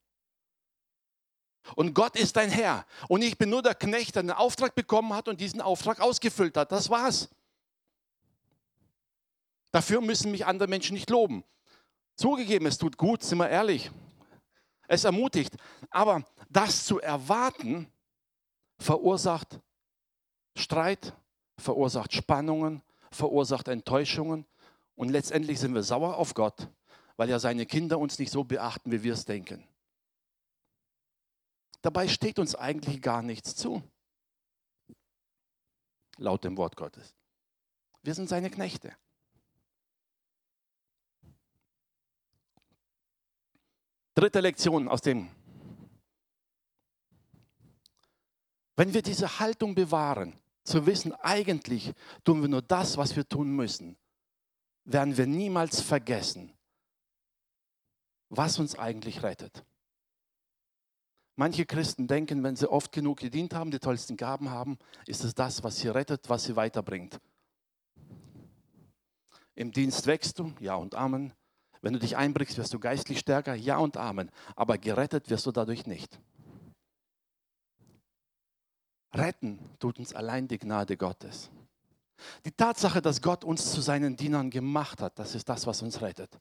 Und 1.76 1.94
Gott 1.94 2.16
ist 2.16 2.36
dein 2.36 2.50
Herr. 2.50 2.86
Und 3.08 3.22
ich 3.22 3.38
bin 3.38 3.50
nur 3.50 3.62
der 3.62 3.74
Knecht, 3.74 4.14
der 4.14 4.20
einen 4.20 4.30
Auftrag 4.30 4.74
bekommen 4.74 5.14
hat 5.14 5.28
und 5.28 5.40
diesen 5.40 5.60
Auftrag 5.60 6.00
ausgefüllt 6.00 6.56
hat. 6.56 6.72
Das 6.72 6.90
war's. 6.90 7.28
Dafür 9.72 10.00
müssen 10.00 10.30
mich 10.30 10.46
andere 10.46 10.68
Menschen 10.68 10.94
nicht 10.94 11.10
loben. 11.10 11.42
Zugegeben, 12.16 12.66
es 12.66 12.78
tut 12.78 12.96
gut, 12.96 13.22
sind 13.22 13.38
wir 13.38 13.48
ehrlich. 13.48 13.90
Es 14.86 15.04
ermutigt. 15.04 15.56
Aber 15.90 16.24
das 16.48 16.84
zu 16.84 17.00
erwarten, 17.00 17.88
verursacht 18.78 19.58
Streit, 20.56 21.12
verursacht 21.58 22.12
Spannungen, 22.12 22.82
verursacht 23.10 23.68
Enttäuschungen. 23.68 24.46
Und 24.94 25.08
letztendlich 25.08 25.58
sind 25.58 25.74
wir 25.74 25.82
sauer 25.82 26.16
auf 26.16 26.34
Gott, 26.34 26.68
weil 27.16 27.28
ja 27.28 27.38
seine 27.38 27.66
Kinder 27.66 27.98
uns 27.98 28.18
nicht 28.18 28.30
so 28.30 28.44
beachten, 28.44 28.92
wie 28.92 29.02
wir 29.02 29.14
es 29.14 29.24
denken. 29.24 29.66
Dabei 31.84 32.08
steht 32.08 32.38
uns 32.38 32.54
eigentlich 32.54 33.02
gar 33.02 33.20
nichts 33.20 33.54
zu. 33.54 33.82
laut 36.16 36.42
dem 36.42 36.56
Wort 36.56 36.76
Gottes. 36.76 37.14
Wir 38.02 38.14
sind 38.14 38.26
seine 38.26 38.50
Knechte. 38.50 38.96
Dritte 44.14 44.40
Lektion 44.40 44.88
aus 44.88 45.02
dem. 45.02 45.28
Wenn 48.76 48.94
wir 48.94 49.02
diese 49.02 49.38
Haltung 49.38 49.74
bewahren, 49.74 50.40
zu 50.62 50.86
wissen, 50.86 51.12
eigentlich 51.12 51.92
tun 52.24 52.40
wir 52.40 52.48
nur 52.48 52.62
das, 52.62 52.96
was 52.96 53.14
wir 53.14 53.28
tun 53.28 53.54
müssen, 53.54 53.98
werden 54.84 55.18
wir 55.18 55.26
niemals 55.26 55.82
vergessen, 55.82 56.56
was 58.30 58.58
uns 58.58 58.74
eigentlich 58.74 59.22
rettet. 59.22 59.66
Manche 61.36 61.66
Christen 61.66 62.06
denken, 62.06 62.42
wenn 62.44 62.54
sie 62.54 62.70
oft 62.70 62.92
genug 62.92 63.18
gedient 63.18 63.54
haben, 63.54 63.70
die 63.70 63.80
tollsten 63.80 64.16
Gaben 64.16 64.50
haben, 64.50 64.78
ist 65.06 65.24
es 65.24 65.34
das, 65.34 65.64
was 65.64 65.78
sie 65.78 65.88
rettet, 65.88 66.28
was 66.28 66.44
sie 66.44 66.54
weiterbringt. 66.54 67.20
Im 69.56 69.72
Dienst 69.72 70.06
wächst 70.06 70.38
du, 70.38 70.52
ja 70.60 70.76
und 70.76 70.94
Amen. 70.94 71.32
Wenn 71.80 71.92
du 71.92 71.98
dich 71.98 72.16
einbringst, 72.16 72.56
wirst 72.56 72.72
du 72.72 72.78
geistlich 72.78 73.18
stärker, 73.18 73.54
ja 73.54 73.76
und 73.78 73.96
Amen. 73.96 74.30
Aber 74.56 74.78
gerettet 74.78 75.28
wirst 75.28 75.46
du 75.46 75.52
dadurch 75.52 75.86
nicht. 75.86 76.18
Retten 79.12 79.58
tut 79.78 79.98
uns 79.98 80.14
allein 80.14 80.48
die 80.48 80.58
Gnade 80.58 80.96
Gottes. 80.96 81.50
Die 82.44 82.52
Tatsache, 82.52 83.02
dass 83.02 83.20
Gott 83.20 83.44
uns 83.44 83.72
zu 83.72 83.80
seinen 83.80 84.16
Dienern 84.16 84.50
gemacht 84.50 85.00
hat, 85.00 85.18
das 85.18 85.34
ist 85.34 85.48
das, 85.48 85.66
was 85.66 85.82
uns 85.82 86.00
rettet. 86.00 86.38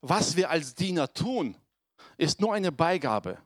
Was 0.00 0.36
wir 0.36 0.50
als 0.50 0.74
Diener 0.74 1.12
tun, 1.12 1.56
ist 2.16 2.40
nur 2.40 2.54
eine 2.54 2.72
Beigabe. 2.72 3.38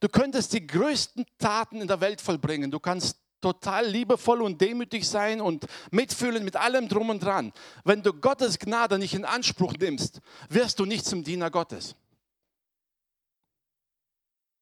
Du 0.00 0.08
könntest 0.08 0.52
die 0.52 0.66
größten 0.66 1.26
Taten 1.38 1.80
in 1.80 1.88
der 1.88 2.00
Welt 2.00 2.20
vollbringen. 2.20 2.70
Du 2.70 2.80
kannst 2.80 3.18
total 3.40 3.86
liebevoll 3.86 4.42
und 4.42 4.60
demütig 4.60 5.08
sein 5.08 5.40
und 5.40 5.66
mitfühlen 5.90 6.44
mit 6.44 6.56
allem 6.56 6.88
drum 6.88 7.10
und 7.10 7.22
dran. 7.22 7.52
Wenn 7.84 8.02
du 8.02 8.12
Gottes 8.12 8.58
Gnade 8.58 8.98
nicht 8.98 9.14
in 9.14 9.24
Anspruch 9.24 9.74
nimmst, 9.74 10.20
wirst 10.48 10.78
du 10.78 10.84
nicht 10.84 11.04
zum 11.04 11.22
Diener 11.22 11.50
Gottes. 11.50 11.94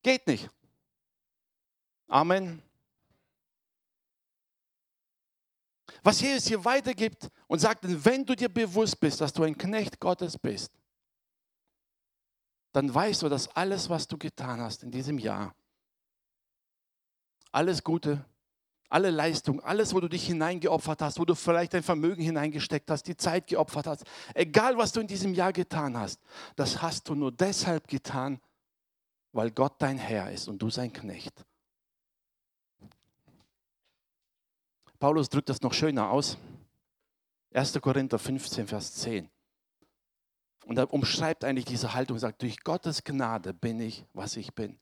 Geht 0.02 0.26
nicht. 0.26 0.48
Amen. 2.08 2.62
Was 6.02 6.20
Jesus 6.20 6.46
hier 6.46 6.64
weitergibt 6.64 7.28
und 7.48 7.58
sagt, 7.58 7.80
wenn 7.82 8.24
du 8.24 8.36
dir 8.36 8.48
bewusst 8.48 9.00
bist, 9.00 9.20
dass 9.20 9.32
du 9.32 9.42
ein 9.42 9.58
Knecht 9.58 9.98
Gottes 9.98 10.38
bist, 10.38 10.70
dann 12.76 12.94
weißt 12.94 13.22
du, 13.22 13.30
dass 13.30 13.48
alles, 13.56 13.88
was 13.88 14.06
du 14.06 14.18
getan 14.18 14.60
hast 14.60 14.82
in 14.82 14.90
diesem 14.90 15.16
Jahr, 15.16 15.54
alles 17.50 17.82
Gute, 17.82 18.22
alle 18.90 19.10
Leistung, 19.10 19.60
alles, 19.60 19.94
wo 19.94 20.00
du 20.00 20.08
dich 20.08 20.26
hineingeopfert 20.26 21.00
hast, 21.00 21.18
wo 21.18 21.24
du 21.24 21.34
vielleicht 21.34 21.72
dein 21.72 21.82
Vermögen 21.82 22.22
hineingesteckt 22.22 22.90
hast, 22.90 23.04
die 23.04 23.16
Zeit 23.16 23.46
geopfert 23.46 23.86
hast, 23.86 24.04
egal 24.34 24.76
was 24.76 24.92
du 24.92 25.00
in 25.00 25.06
diesem 25.06 25.32
Jahr 25.32 25.54
getan 25.54 25.96
hast, 25.96 26.20
das 26.54 26.82
hast 26.82 27.08
du 27.08 27.14
nur 27.14 27.32
deshalb 27.32 27.88
getan, 27.88 28.42
weil 29.32 29.52
Gott 29.52 29.76
dein 29.78 29.96
Herr 29.96 30.30
ist 30.30 30.46
und 30.46 30.58
du 30.58 30.68
sein 30.68 30.92
Knecht. 30.92 31.46
Paulus 34.98 35.30
drückt 35.30 35.48
das 35.48 35.62
noch 35.62 35.72
schöner 35.72 36.10
aus. 36.10 36.36
1. 37.54 37.80
Korinther 37.80 38.18
15, 38.18 38.66
Vers 38.66 38.92
10. 38.96 39.30
Und 40.66 40.78
er 40.78 40.92
umschreibt 40.92 41.44
eigentlich 41.44 41.64
diese 41.64 41.94
Haltung 41.94 42.16
und 42.16 42.20
sagt, 42.20 42.42
durch 42.42 42.58
Gottes 42.64 43.04
Gnade 43.04 43.54
bin 43.54 43.80
ich, 43.80 44.04
was 44.12 44.36
ich 44.36 44.52
bin. 44.52 44.76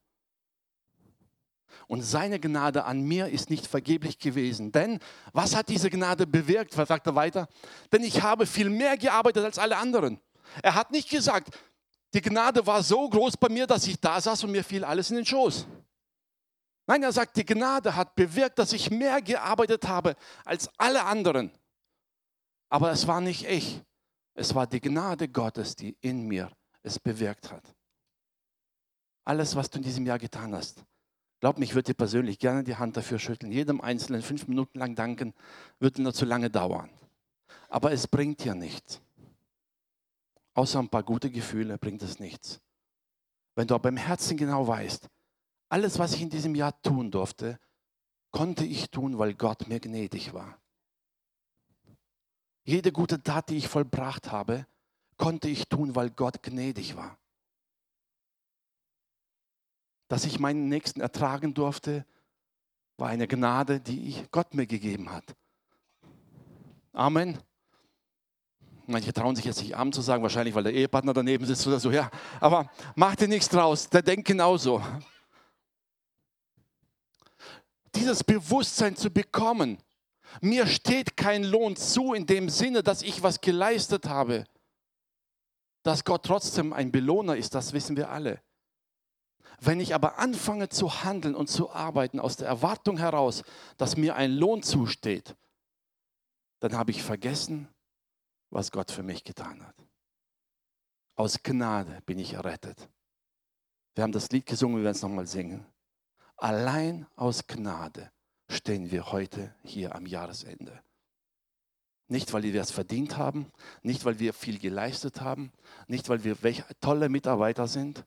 Und 1.87 2.01
seine 2.01 2.41
Gnade 2.41 2.85
an 2.85 3.03
mir 3.03 3.29
ist 3.29 3.51
nicht 3.51 3.67
vergeblich 3.67 4.19
gewesen. 4.19 4.73
Denn 4.73 4.99
was 5.35 5.55
hat 5.55 5.69
diese 5.69 5.91
Gnade 5.91 6.27
bewirkt? 6.27 6.79
Was 6.79 6.89
sagt 6.89 7.07
er 7.07 7.15
weiter? 7.15 7.49
Denn 7.93 8.03
ich 8.03 8.23
habe 8.23 8.47
viel 8.47 8.71
mehr 8.71 8.97
gearbeitet 8.97 9.45
als 9.45 9.59
alle 9.59 9.77
anderen. 9.77 10.19
Er 10.63 10.75
hat 10.75 10.91
nicht 10.91 11.11
gesagt, 11.11 11.55
die 12.15 12.23
Gnade 12.23 12.67
war 12.67 12.83
so 12.83 13.07
groß 13.07 13.37
bei 13.37 13.51
mir, 13.51 13.67
dass 13.67 13.87
ich 13.87 14.01
da 14.01 14.19
saß 14.19 14.45
und 14.45 14.53
mir 14.53 14.65
fiel 14.65 14.85
alles 14.85 15.11
in 15.11 15.17
den 15.17 15.27
Schoß. 15.27 15.67
Nein, 16.87 17.03
er 17.03 17.13
sagt, 17.13 17.37
die 17.37 17.45
Gnade 17.45 17.95
hat 17.95 18.15
bewirkt, 18.15 18.59
dass 18.59 18.73
ich 18.73 18.91
mehr 18.91 19.21
gearbeitet 19.21 19.87
habe 19.87 20.17
als 20.47 20.71
alle 20.79 21.05
anderen. 21.05 21.51
Aber 22.71 22.91
es 22.91 23.07
war 23.07 23.21
nicht 23.21 23.47
ich. 23.47 23.83
Es 24.35 24.55
war 24.55 24.67
die 24.67 24.81
Gnade 24.81 25.29
Gottes, 25.29 25.77
die 25.77 25.97
in 26.01 26.27
mir 26.27 26.51
es 26.83 26.99
bewirkt 26.99 27.51
hat. 27.51 27.75
Alles, 29.25 29.57
was 29.57 29.71
du 29.71 29.79
in 29.79 29.85
diesem 29.85 30.05
Jahr 30.05 30.19
getan 30.19 30.55
hast, 30.55 30.85
Glaub 31.45 31.59
mir, 31.59 31.67
ich 31.67 31.75
würde 31.75 31.93
dir 31.93 31.95
persönlich 31.95 32.39
gerne 32.39 32.65
die 32.65 32.77
Hand 32.77 32.97
dafür 32.97 33.19
schütteln. 33.19 33.53
Jedem 33.53 33.83
Einzelnen 33.83 34.23
fünf 34.23 34.49
Minuten 34.49 34.79
lang 34.79 34.95
danken, 34.95 35.35
würde 35.79 36.01
nur 36.01 36.15
zu 36.15 36.25
lange 36.25 36.49
dauern. 36.49 36.89
Aber 37.69 37.93
es 37.93 38.09
bringt 38.09 38.43
dir 38.43 38.55
nichts. 38.55 39.03
Außer 40.55 40.79
ein 40.79 40.89
paar 40.89 41.03
gute 41.03 41.31
Gefühle 41.31 41.77
bringt 41.77 42.03
es 42.03 42.19
nichts. 42.19 42.63
Wenn 43.57 43.67
du 43.67 43.75
aber 43.75 43.91
im 43.91 43.99
Herzen 43.99 44.39
genau 44.39 44.67
weißt, 44.67 45.11
alles, 45.69 45.99
was 45.99 46.15
ich 46.15 46.23
in 46.23 46.31
diesem 46.31 46.55
Jahr 46.55 46.81
tun 46.81 47.11
durfte, 47.11 47.61
konnte 48.31 48.65
ich 48.65 48.91
tun, 48.91 49.19
weil 49.19 49.35
Gott 49.35 49.69
mir 49.69 49.81
gnädig 49.81 50.33
war. 50.33 50.59
Jede 52.65 52.93
gute 52.93 53.23
Tat, 53.23 53.51
die 53.51 53.57
ich 53.57 53.69
vollbracht 53.69 54.33
habe, 54.33 54.67
konnte 55.17 55.49
ich 55.49 55.69
tun, 55.69 55.95
weil 55.95 56.11
Gott 56.11 56.43
gnädig 56.43 56.97
war 56.97 57.17
dass 60.09 60.25
ich 60.25 60.39
meinen 60.39 60.69
Nächsten 60.69 61.01
ertragen 61.01 61.55
durfte, 61.55 62.05
war 62.97 63.09
eine 63.09 63.27
Gnade, 63.27 63.81
die 63.81 64.15
Gott 64.31 64.55
mir 64.55 64.67
gegeben 64.67 65.11
hat. 65.11 65.25
Amen. 66.93 67.39
Manche 68.87 69.13
trauen 69.13 69.35
sich 69.35 69.45
jetzt 69.45 69.61
nicht 69.61 69.77
Amen 69.77 69.93
zu 69.93 70.03
sagen, 70.03 70.23
wahrscheinlich, 70.23 70.55
weil 70.55 70.63
der 70.63 70.75
Ehepartner 70.75 71.15
daneben 71.15 71.47
sitzt 71.47 71.67
oder 71.67 71.81
so. 71.81 71.91
Ja, 71.91 72.11
aber 72.39 72.71
mach 72.95 73.17
dir 73.17 73.29
nichts 73.29 73.49
draus, 73.49 73.89
der 73.89 74.03
denkt 74.03 74.29
genauso. 74.29 74.83
Dieses 77.95 78.23
Bewusstsein 78.23 78.95
zu 78.95 79.11
bekommen, 79.11 79.79
mir 80.41 80.67
steht 80.67 81.17
kein 81.17 81.45
Lohn 81.45 81.77
zu 81.77 82.13
in 82.15 82.27
dem 82.27 82.49
Sinne, 82.49 82.83
dass 82.83 83.03
ich 83.03 83.23
was 83.23 83.41
geleistet 83.41 84.07
habe. 84.07 84.45
Dass 85.83 86.05
Gott 86.05 86.25
trotzdem 86.25 86.73
ein 86.73 86.91
Belohner 86.91 87.37
ist, 87.37 87.55
das 87.55 87.73
wissen 87.73 87.97
wir 87.97 88.11
alle. 88.11 88.41
Wenn 89.61 89.81
ich 89.81 89.95
aber 89.95 90.19
anfange 90.19 90.69
zu 90.69 91.05
handeln 91.05 91.35
und 91.35 91.49
zu 91.49 91.71
arbeiten 91.71 92.21
aus 92.21 92.37
der 92.37 92.49
Erwartung 92.49 92.99
heraus, 92.99 93.43
dass 93.77 93.97
mir 93.97 94.17
ein 94.17 94.33
Lohn 94.33 94.63
zusteht, 94.63 95.37
dann 96.61 96.77
habe 96.77 96.91
ich 96.91 97.03
vergessen, 97.03 97.69
was 98.51 98.71
Gott 98.71 98.91
für 98.91 99.03
mich 99.03 99.25
getan 99.25 99.65
hat. 99.65 99.77
Aus 101.17 101.43
Gnade 101.43 102.01
bin 102.07 102.19
ich 102.19 102.35
errettet. 102.35 102.89
Wir 103.95 104.03
haben 104.03 104.13
das 104.13 104.31
Lied 104.31 104.47
gesungen, 104.47 104.79
wir 104.79 104.85
werden 104.85 104.97
es 104.97 105.03
nochmal 105.03 105.27
singen. 105.27 105.65
Allein 106.37 107.07
aus 107.15 107.47
Gnade 107.47 108.11
stehen 108.49 108.91
wir 108.91 109.13
heute 109.13 109.55
hier 109.63 109.95
am 109.95 110.07
Jahresende. 110.07 110.83
Nicht, 112.09 112.33
weil 112.33 112.43
wir 112.43 112.61
es 112.61 112.71
verdient 112.71 113.17
haben, 113.17 113.51
nicht, 113.83 114.05
weil 114.05 114.19
wir 114.19 114.35
viel 114.35 114.59
geleistet 114.59 115.21
haben, 115.21 115.53
nicht, 115.87 116.09
weil 116.09 116.23
wir 116.23 116.43
welche 116.43 116.65
tolle 116.81 117.09
Mitarbeiter 117.09 117.67
sind, 117.67 118.05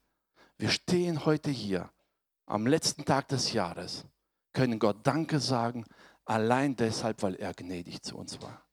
wir 0.56 0.70
stehen 0.70 1.24
heute 1.24 1.50
hier 1.50 1.90
am 2.46 2.66
letzten 2.66 3.04
Tag 3.04 3.28
des 3.28 3.52
Jahres, 3.52 4.04
können 4.52 4.78
Gott 4.78 4.98
Danke 5.06 5.40
sagen, 5.40 5.84
allein 6.24 6.76
deshalb, 6.76 7.22
weil 7.22 7.34
er 7.34 7.54
gnädig 7.54 8.02
zu 8.02 8.16
uns 8.16 8.40
war. 8.40 8.64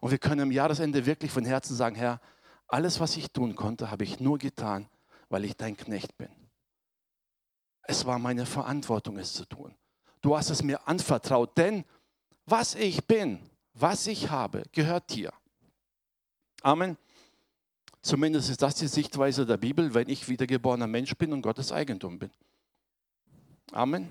Und 0.00 0.10
wir 0.10 0.18
können 0.18 0.42
am 0.42 0.52
Jahresende 0.52 1.06
wirklich 1.06 1.30
von 1.30 1.44
Herzen 1.44 1.74
sagen, 1.74 1.96
Herr, 1.96 2.20
alles, 2.68 3.00
was 3.00 3.16
ich 3.16 3.32
tun 3.32 3.54
konnte, 3.54 3.90
habe 3.90 4.04
ich 4.04 4.20
nur 4.20 4.38
getan, 4.38 4.88
weil 5.28 5.44
ich 5.44 5.56
dein 5.56 5.76
Knecht 5.76 6.16
bin. 6.16 6.30
Es 7.82 8.04
war 8.04 8.18
meine 8.18 8.46
Verantwortung, 8.46 9.16
es 9.18 9.32
zu 9.32 9.44
tun. 9.46 9.74
Du 10.26 10.36
hast 10.36 10.50
es 10.50 10.64
mir 10.64 10.88
anvertraut, 10.88 11.56
denn 11.56 11.84
was 12.46 12.74
ich 12.74 13.06
bin, 13.06 13.38
was 13.74 14.08
ich 14.08 14.28
habe, 14.28 14.64
gehört 14.72 15.14
dir. 15.14 15.32
Amen. 16.62 16.98
Zumindest 18.02 18.50
ist 18.50 18.60
das 18.60 18.74
die 18.74 18.88
Sichtweise 18.88 19.46
der 19.46 19.56
Bibel, 19.56 19.94
wenn 19.94 20.08
ich 20.08 20.28
wiedergeborener 20.28 20.88
Mensch 20.88 21.14
bin 21.14 21.32
und 21.32 21.42
Gottes 21.42 21.70
Eigentum 21.70 22.18
bin. 22.18 22.32
Amen. 23.70 24.10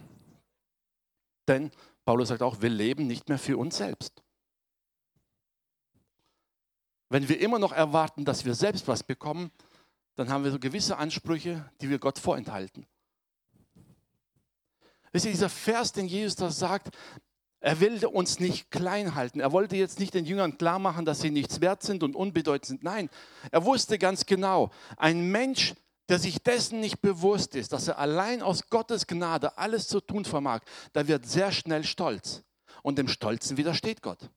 Denn 1.49 1.69
Paulus 2.05 2.29
sagt 2.29 2.43
auch, 2.43 2.61
wir 2.61 2.69
leben 2.69 3.07
nicht 3.07 3.27
mehr 3.27 3.37
für 3.37 3.57
uns 3.57 3.75
selbst. 3.75 4.23
Wenn 7.09 7.27
wir 7.27 7.41
immer 7.41 7.59
noch 7.59 7.73
erwarten, 7.73 8.23
dass 8.23 8.45
wir 8.45 8.55
selbst 8.55 8.87
was 8.87 9.03
bekommen, 9.03 9.51
dann 10.15 10.29
haben 10.29 10.45
wir 10.45 10.51
so 10.51 10.59
gewisse 10.59 10.95
Ansprüche, 10.95 11.69
die 11.81 11.89
wir 11.89 11.99
Gott 11.99 12.19
vorenthalten. 12.19 12.87
Wisst 15.15 15.27
ihr, 15.27 15.31
dieser 15.31 15.47
Vers, 15.47 15.93
den 15.93 16.07
Jesus 16.07 16.35
da 16.35 16.51
sagt, 16.51 16.89
er 17.61 17.79
will 17.79 18.05
uns 18.05 18.41
nicht 18.41 18.69
klein 18.69 19.15
halten. 19.15 19.39
Er 19.39 19.53
wollte 19.53 19.77
jetzt 19.77 19.97
nicht 19.97 20.13
den 20.13 20.25
Jüngern 20.25 20.57
klar 20.57 20.77
machen, 20.77 21.05
dass 21.05 21.21
sie 21.21 21.31
nichts 21.31 21.61
wert 21.61 21.83
sind 21.83 22.03
und 22.03 22.17
unbedeutend 22.17 22.65
sind. 22.65 22.83
Nein, 22.83 23.09
er 23.49 23.63
wusste 23.63 23.97
ganz 23.97 24.25
genau, 24.25 24.71
ein 24.97 25.31
Mensch, 25.31 25.73
der 26.09 26.19
sich 26.19 26.43
dessen 26.43 26.81
nicht 26.81 26.99
bewusst 26.99 27.55
ist, 27.55 27.71
dass 27.71 27.87
er 27.87 27.97
allein 27.97 28.41
aus 28.41 28.69
Gottes 28.69 29.07
Gnade 29.07 29.57
alles 29.57 29.87
zu 29.87 30.01
tun 30.01 30.25
vermag, 30.25 30.59
der 30.93 31.07
wird 31.07 31.25
sehr 31.25 31.53
schnell 31.53 31.85
stolz. 31.85 32.43
Und 32.83 32.97
dem 32.97 33.07
Stolzen 33.07 33.55
widersteht 33.55 34.01
Gott. 34.01 34.29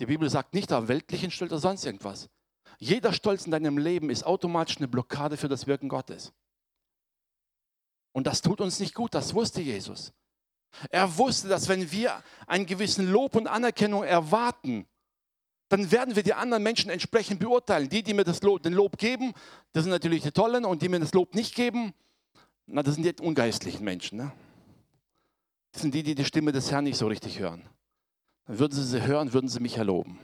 Die 0.00 0.06
Bibel 0.06 0.30
sagt 0.30 0.54
nicht 0.54 0.72
auf 0.72 0.88
weltlichen 0.88 1.30
Stolz 1.30 1.52
oder 1.52 1.60
sonst 1.60 1.84
irgendwas. 1.84 2.30
Jeder 2.78 3.12
Stolz 3.12 3.44
in 3.44 3.52
deinem 3.52 3.76
Leben 3.76 4.08
ist 4.08 4.24
automatisch 4.24 4.78
eine 4.78 4.88
Blockade 4.88 5.36
für 5.36 5.48
das 5.48 5.66
Wirken 5.66 5.90
Gottes. 5.90 6.32
Und 8.12 8.26
das 8.26 8.42
tut 8.42 8.60
uns 8.60 8.80
nicht 8.80 8.94
gut, 8.94 9.14
das 9.14 9.34
wusste 9.34 9.60
Jesus. 9.60 10.12
Er 10.90 11.16
wusste, 11.18 11.48
dass 11.48 11.68
wenn 11.68 11.90
wir 11.90 12.22
einen 12.46 12.66
gewissen 12.66 13.10
Lob 13.10 13.36
und 13.36 13.46
Anerkennung 13.46 14.04
erwarten, 14.04 14.86
dann 15.68 15.90
werden 15.92 16.16
wir 16.16 16.22
die 16.22 16.34
anderen 16.34 16.62
Menschen 16.62 16.90
entsprechend 16.90 17.40
beurteilen. 17.40 17.88
Die, 17.88 18.02
die 18.02 18.14
mir 18.14 18.24
das 18.24 18.42
Lob, 18.42 18.62
den 18.62 18.72
Lob 18.72 18.98
geben, 18.98 19.32
das 19.72 19.84
sind 19.84 19.90
natürlich 19.90 20.22
die 20.22 20.32
Tollen 20.32 20.64
und 20.64 20.82
die 20.82 20.88
mir 20.88 21.00
das 21.00 21.12
Lob 21.12 21.34
nicht 21.34 21.54
geben, 21.54 21.94
na, 22.66 22.82
das 22.82 22.94
sind 22.94 23.04
die 23.04 23.22
ungeistlichen 23.22 23.84
Menschen. 23.84 24.18
Ne? 24.18 24.32
Das 25.72 25.82
sind 25.82 25.94
die, 25.94 26.02
die 26.02 26.14
die 26.14 26.24
Stimme 26.24 26.52
des 26.52 26.70
Herrn 26.70 26.84
nicht 26.84 26.98
so 26.98 27.06
richtig 27.06 27.38
hören. 27.38 27.62
Dann 28.46 28.58
würden 28.58 28.72
sie 28.72 28.84
sie 28.84 29.02
hören, 29.02 29.32
würden 29.32 29.48
sie 29.48 29.60
mich 29.60 29.76
erloben. 29.76 30.18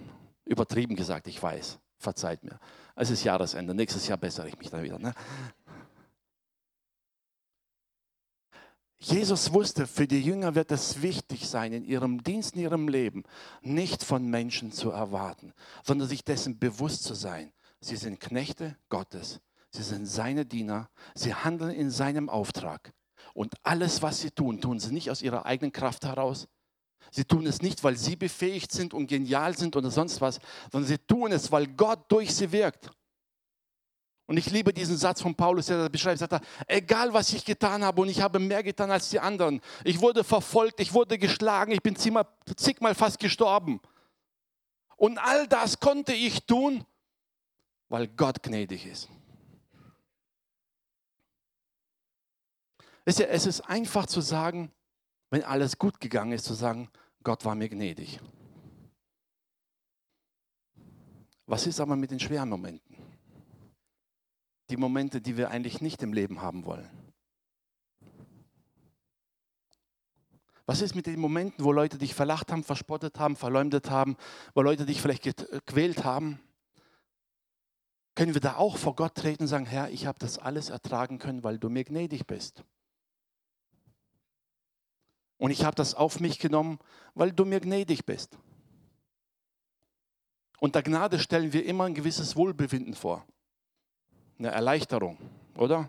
Übertrieben 0.44 0.96
gesagt, 0.96 1.26
ich 1.28 1.42
weiß. 1.42 1.78
Verzeiht 1.98 2.44
mir. 2.44 2.58
Es 2.94 3.10
ist 3.10 3.24
Jahresende. 3.24 3.74
Nächstes 3.74 4.06
Jahr 4.06 4.18
bessere 4.18 4.48
ich 4.48 4.58
mich 4.58 4.70
dann 4.70 4.82
wieder. 4.82 4.98
Ne? 4.98 5.14
Jesus 9.06 9.52
wusste, 9.52 9.86
für 9.86 10.08
die 10.08 10.20
Jünger 10.20 10.56
wird 10.56 10.72
es 10.72 11.00
wichtig 11.00 11.48
sein, 11.48 11.72
in 11.72 11.84
ihrem 11.84 12.24
Dienst, 12.24 12.56
in 12.56 12.62
ihrem 12.62 12.88
Leben 12.88 13.22
nicht 13.62 14.02
von 14.02 14.26
Menschen 14.26 14.72
zu 14.72 14.90
erwarten, 14.90 15.52
sondern 15.84 16.08
sich 16.08 16.24
dessen 16.24 16.58
bewusst 16.58 17.04
zu 17.04 17.14
sein. 17.14 17.52
Sie 17.80 17.94
sind 17.94 18.18
Knechte 18.18 18.76
Gottes, 18.88 19.40
sie 19.70 19.84
sind 19.84 20.06
seine 20.06 20.44
Diener, 20.44 20.90
sie 21.14 21.34
handeln 21.34 21.70
in 21.70 21.90
seinem 21.90 22.28
Auftrag. 22.28 22.92
Und 23.32 23.54
alles, 23.62 24.02
was 24.02 24.20
sie 24.20 24.32
tun, 24.32 24.60
tun 24.60 24.80
sie 24.80 24.92
nicht 24.92 25.08
aus 25.08 25.22
ihrer 25.22 25.46
eigenen 25.46 25.72
Kraft 25.72 26.04
heraus. 26.04 26.48
Sie 27.12 27.24
tun 27.24 27.46
es 27.46 27.62
nicht, 27.62 27.84
weil 27.84 27.96
sie 27.96 28.16
befähigt 28.16 28.72
sind 28.72 28.92
und 28.92 29.06
genial 29.06 29.56
sind 29.56 29.76
oder 29.76 29.92
sonst 29.92 30.20
was, 30.20 30.40
sondern 30.72 30.88
sie 30.88 30.98
tun 30.98 31.30
es, 31.30 31.52
weil 31.52 31.68
Gott 31.68 32.10
durch 32.10 32.34
sie 32.34 32.50
wirkt. 32.50 32.90
Und 34.26 34.36
ich 34.38 34.50
liebe 34.50 34.72
diesen 34.72 34.96
Satz 34.96 35.22
von 35.22 35.34
Paulus, 35.36 35.66
der 35.66 35.88
beschreibt, 35.88 36.18
sagt 36.18 36.32
er, 36.32 36.40
egal 36.66 37.12
was 37.12 37.32
ich 37.32 37.44
getan 37.44 37.84
habe 37.84 38.02
und 38.02 38.08
ich 38.08 38.20
habe 38.20 38.40
mehr 38.40 38.62
getan 38.62 38.90
als 38.90 39.08
die 39.08 39.20
anderen. 39.20 39.60
Ich 39.84 40.00
wurde 40.00 40.24
verfolgt, 40.24 40.80
ich 40.80 40.92
wurde 40.92 41.16
geschlagen, 41.16 41.70
ich 41.70 41.82
bin 41.82 41.94
zigmal 41.94 42.94
fast 42.94 43.20
gestorben. 43.20 43.80
Und 44.96 45.18
all 45.18 45.46
das 45.46 45.78
konnte 45.78 46.12
ich 46.12 46.44
tun, 46.44 46.84
weil 47.88 48.08
Gott 48.08 48.42
gnädig 48.42 48.86
ist. 48.86 49.08
Es 53.04 53.20
ist 53.46 53.60
einfach 53.60 54.06
zu 54.06 54.20
sagen, 54.20 54.72
wenn 55.30 55.44
alles 55.44 55.78
gut 55.78 56.00
gegangen 56.00 56.32
ist, 56.32 56.46
zu 56.46 56.54
sagen, 56.54 56.90
Gott 57.22 57.44
war 57.44 57.54
mir 57.54 57.68
gnädig. 57.68 58.18
Was 61.46 61.68
ist 61.68 61.78
aber 61.78 61.94
mit 61.94 62.10
den 62.10 62.18
schweren 62.18 62.48
Momenten? 62.48 63.05
Die 64.70 64.76
Momente, 64.76 65.20
die 65.20 65.36
wir 65.36 65.50
eigentlich 65.50 65.80
nicht 65.80 66.02
im 66.02 66.12
Leben 66.12 66.42
haben 66.42 66.64
wollen? 66.64 66.88
Was 70.66 70.80
ist 70.80 70.96
mit 70.96 71.06
den 71.06 71.20
Momenten, 71.20 71.64
wo 71.64 71.70
Leute 71.70 71.96
dich 71.96 72.14
verlacht 72.14 72.50
haben, 72.50 72.64
verspottet 72.64 73.20
haben, 73.20 73.36
verleumdet 73.36 73.88
haben, 73.88 74.16
wo 74.52 74.62
Leute 74.62 74.84
dich 74.84 75.00
vielleicht 75.00 75.22
gequält 75.22 76.04
haben? 76.04 76.40
Können 78.16 78.34
wir 78.34 78.40
da 78.40 78.56
auch 78.56 78.76
vor 78.76 78.96
Gott 78.96 79.14
treten 79.14 79.44
und 79.44 79.48
sagen, 79.48 79.66
Herr, 79.66 79.90
ich 79.90 80.06
habe 80.06 80.18
das 80.18 80.38
alles 80.38 80.70
ertragen 80.70 81.18
können, 81.18 81.44
weil 81.44 81.58
du 81.58 81.68
mir 81.68 81.84
gnädig 81.84 82.26
bist. 82.26 82.64
Und 85.38 85.50
ich 85.50 85.64
habe 85.64 85.76
das 85.76 85.94
auf 85.94 86.18
mich 86.18 86.38
genommen, 86.40 86.78
weil 87.14 87.30
du 87.30 87.44
mir 87.44 87.60
gnädig 87.60 88.04
bist. 88.04 88.36
Unter 90.58 90.82
Gnade 90.82 91.18
stellen 91.20 91.52
wir 91.52 91.64
immer 91.66 91.84
ein 91.84 91.94
gewisses 91.94 92.34
Wohlbefinden 92.34 92.94
vor 92.94 93.24
eine 94.38 94.48
Erleichterung, 94.48 95.18
oder? 95.56 95.88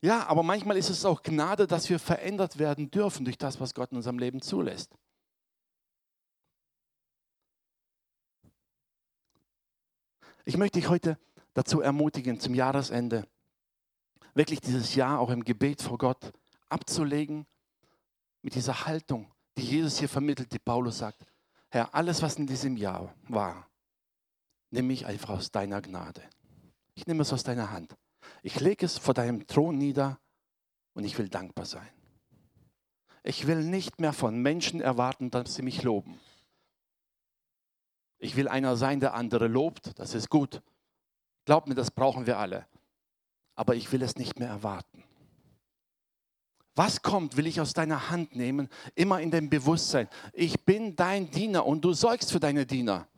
Ja, 0.00 0.26
aber 0.26 0.42
manchmal 0.42 0.76
ist 0.76 0.90
es 0.90 1.04
auch 1.04 1.22
Gnade, 1.22 1.66
dass 1.66 1.88
wir 1.88 1.98
verändert 1.98 2.58
werden 2.58 2.90
dürfen 2.90 3.24
durch 3.24 3.38
das, 3.38 3.60
was 3.60 3.74
Gott 3.74 3.90
in 3.90 3.96
unserem 3.96 4.18
Leben 4.18 4.40
zulässt. 4.40 4.94
Ich 10.44 10.56
möchte 10.56 10.78
dich 10.78 10.88
heute 10.88 11.18
dazu 11.54 11.80
ermutigen, 11.80 12.38
zum 12.38 12.54
Jahresende 12.54 13.26
wirklich 14.34 14.60
dieses 14.60 14.94
Jahr 14.94 15.18
auch 15.18 15.30
im 15.30 15.42
Gebet 15.42 15.82
vor 15.82 15.98
Gott 15.98 16.32
abzulegen, 16.68 17.46
mit 18.42 18.54
dieser 18.54 18.86
Haltung, 18.86 19.32
die 19.56 19.62
Jesus 19.62 19.98
hier 19.98 20.08
vermittelt, 20.08 20.52
die 20.52 20.60
Paulus 20.60 20.98
sagt, 20.98 21.26
Herr, 21.68 21.92
alles, 21.92 22.22
was 22.22 22.36
in 22.36 22.46
diesem 22.46 22.76
Jahr 22.76 23.12
war, 23.28 23.68
nimm 24.70 24.88
mich 24.88 25.06
einfach 25.06 25.30
aus 25.30 25.50
deiner 25.50 25.80
Gnade. 25.82 26.22
Ich 26.94 27.06
nehme 27.06 27.22
es 27.22 27.32
aus 27.32 27.42
deiner 27.42 27.70
Hand. 27.70 27.94
Ich 28.42 28.60
lege 28.60 28.86
es 28.86 28.98
vor 28.98 29.14
deinem 29.14 29.46
Thron 29.46 29.78
nieder 29.78 30.18
und 30.94 31.04
ich 31.04 31.18
will 31.18 31.28
dankbar 31.28 31.66
sein. 31.66 31.88
Ich 33.22 33.46
will 33.46 33.64
nicht 33.64 34.00
mehr 34.00 34.12
von 34.12 34.40
Menschen 34.40 34.80
erwarten, 34.80 35.30
dass 35.30 35.54
sie 35.56 35.62
mich 35.62 35.82
loben. 35.82 36.20
Ich 38.18 38.36
will 38.36 38.48
einer 38.48 38.76
sein, 38.76 39.00
der 39.00 39.14
andere 39.14 39.48
lobt. 39.48 39.98
Das 39.98 40.14
ist 40.14 40.30
gut. 40.30 40.62
Glaub 41.44 41.66
mir, 41.66 41.74
das 41.74 41.90
brauchen 41.90 42.26
wir 42.26 42.38
alle. 42.38 42.66
Aber 43.54 43.74
ich 43.74 43.90
will 43.92 44.02
es 44.02 44.16
nicht 44.16 44.38
mehr 44.38 44.48
erwarten. 44.48 45.02
Was 46.76 47.00
kommt, 47.02 47.36
will 47.36 47.46
ich 47.46 47.60
aus 47.60 47.72
deiner 47.72 48.10
Hand 48.10 48.36
nehmen, 48.36 48.68
immer 48.94 49.20
in 49.20 49.30
dem 49.30 49.48
Bewusstsein. 49.48 50.08
Ich 50.34 50.64
bin 50.64 50.94
dein 50.94 51.30
Diener 51.30 51.66
und 51.66 51.82
du 51.82 51.94
sorgst 51.94 52.30
für 52.30 52.40
deine 52.40 52.66
Diener. 52.66 53.08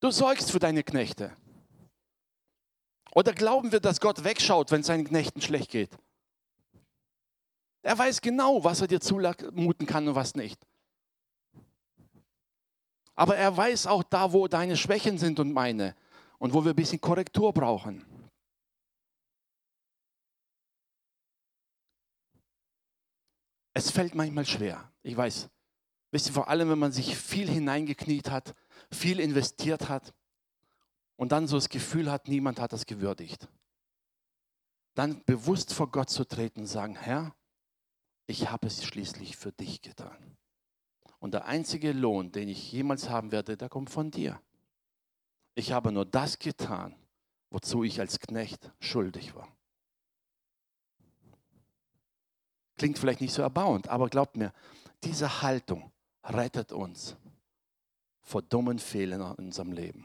Du 0.00 0.10
sorgst 0.10 0.50
für 0.50 0.58
deine 0.58 0.82
Knechte. 0.82 1.34
Oder 3.14 3.32
glauben 3.32 3.72
wir, 3.72 3.80
dass 3.80 4.00
Gott 4.00 4.24
wegschaut, 4.24 4.70
wenn 4.70 4.82
es 4.82 4.86
seinen 4.88 5.06
Knechten 5.06 5.40
schlecht 5.40 5.70
geht? 5.70 5.96
Er 7.82 7.96
weiß 7.96 8.20
genau, 8.20 8.62
was 8.62 8.80
er 8.80 8.88
dir 8.88 9.00
zumuten 9.00 9.86
kann 9.86 10.06
und 10.08 10.14
was 10.14 10.34
nicht. 10.34 10.60
Aber 13.14 13.36
er 13.36 13.56
weiß 13.56 13.86
auch 13.86 14.02
da, 14.02 14.32
wo 14.32 14.48
deine 14.48 14.76
Schwächen 14.76 15.16
sind 15.16 15.40
und 15.40 15.52
meine 15.52 15.96
und 16.38 16.52
wo 16.52 16.64
wir 16.64 16.72
ein 16.72 16.76
bisschen 16.76 17.00
Korrektur 17.00 17.52
brauchen. 17.52 18.04
Es 23.72 23.90
fällt 23.90 24.14
manchmal 24.14 24.46
schwer. 24.46 24.92
Ich 25.02 25.16
weiß. 25.16 25.48
Wisst 26.10 26.26
ihr, 26.28 26.32
vor 26.32 26.48
allem, 26.48 26.68
wenn 26.70 26.78
man 26.78 26.92
sich 26.92 27.16
viel 27.16 27.48
hineingekniet 27.48 28.30
hat, 28.30 28.54
viel 28.90 29.20
investiert 29.20 29.88
hat 29.88 30.14
und 31.16 31.32
dann 31.32 31.46
so 31.46 31.56
das 31.56 31.68
Gefühl 31.68 32.10
hat, 32.10 32.28
niemand 32.28 32.60
hat 32.60 32.72
das 32.72 32.86
gewürdigt. 32.86 33.48
Dann 34.94 35.24
bewusst 35.24 35.72
vor 35.72 35.90
Gott 35.90 36.10
zu 36.10 36.24
treten 36.24 36.60
und 36.60 36.66
sagen, 36.66 36.96
Herr, 36.96 37.34
ich 38.26 38.50
habe 38.50 38.66
es 38.66 38.84
schließlich 38.84 39.36
für 39.36 39.52
dich 39.52 39.82
getan. 39.82 40.36
Und 41.18 41.32
der 41.32 41.46
einzige 41.46 41.92
Lohn, 41.92 42.32
den 42.32 42.48
ich 42.48 42.72
jemals 42.72 43.08
haben 43.08 43.32
werde, 43.32 43.56
der 43.56 43.68
kommt 43.68 43.90
von 43.90 44.10
dir. 44.10 44.40
Ich 45.54 45.72
habe 45.72 45.92
nur 45.92 46.04
das 46.04 46.38
getan, 46.38 46.94
wozu 47.50 47.84
ich 47.84 48.00
als 48.00 48.20
Knecht 48.20 48.70
schuldig 48.80 49.34
war. 49.34 49.48
Klingt 52.76 52.98
vielleicht 52.98 53.22
nicht 53.22 53.32
so 53.32 53.40
erbauend, 53.40 53.88
aber 53.88 54.08
glaubt 54.08 54.36
mir, 54.36 54.52
diese 55.02 55.40
Haltung 55.40 55.90
rettet 56.22 56.72
uns 56.72 57.16
vor 58.26 58.42
dummen 58.42 58.78
Fehlern 58.78 59.20
in 59.38 59.46
unserem 59.46 59.72
Leben. 59.72 60.04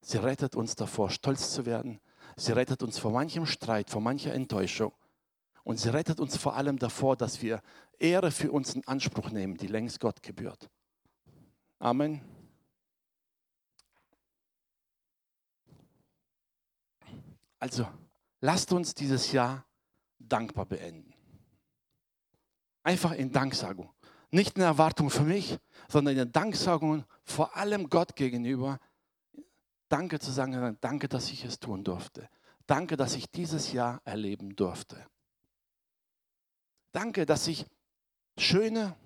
Sie 0.00 0.18
rettet 0.18 0.54
uns 0.54 0.76
davor, 0.76 1.10
stolz 1.10 1.52
zu 1.52 1.66
werden. 1.66 2.00
Sie 2.36 2.52
rettet 2.52 2.82
uns 2.84 2.98
vor 2.98 3.10
manchem 3.10 3.44
Streit, 3.44 3.90
vor 3.90 4.00
mancher 4.00 4.32
Enttäuschung. 4.32 4.92
Und 5.64 5.80
sie 5.80 5.92
rettet 5.92 6.20
uns 6.20 6.36
vor 6.36 6.54
allem 6.54 6.78
davor, 6.78 7.16
dass 7.16 7.42
wir 7.42 7.60
Ehre 7.98 8.30
für 8.30 8.52
uns 8.52 8.74
in 8.76 8.86
Anspruch 8.86 9.30
nehmen, 9.30 9.56
die 9.56 9.66
längst 9.66 9.98
Gott 9.98 10.22
gebührt. 10.22 10.70
Amen. 11.80 12.22
Also, 17.58 17.88
lasst 18.40 18.72
uns 18.72 18.94
dieses 18.94 19.32
Jahr 19.32 19.66
dankbar 20.20 20.66
beenden. 20.66 21.12
Einfach 22.84 23.10
in 23.12 23.32
Danksagung. 23.32 23.90
Nicht 24.30 24.56
in 24.56 24.62
Erwartung 24.62 25.10
für 25.10 25.22
mich, 25.22 25.58
sondern 25.88 26.16
in 26.16 26.32
Danksagung 26.32 27.04
vor 27.24 27.56
allem 27.56 27.88
Gott 27.88 28.16
gegenüber. 28.16 28.80
Danke 29.88 30.18
zu 30.18 30.32
sagen, 30.32 30.76
danke, 30.80 31.08
dass 31.08 31.30
ich 31.30 31.44
es 31.44 31.60
tun 31.60 31.84
durfte. 31.84 32.28
Danke, 32.66 32.96
dass 32.96 33.14
ich 33.14 33.30
dieses 33.30 33.72
Jahr 33.72 34.00
erleben 34.04 34.56
durfte. 34.56 35.06
Danke, 36.90 37.26
dass 37.26 37.46
ich 37.46 37.66
schöne 38.38 38.96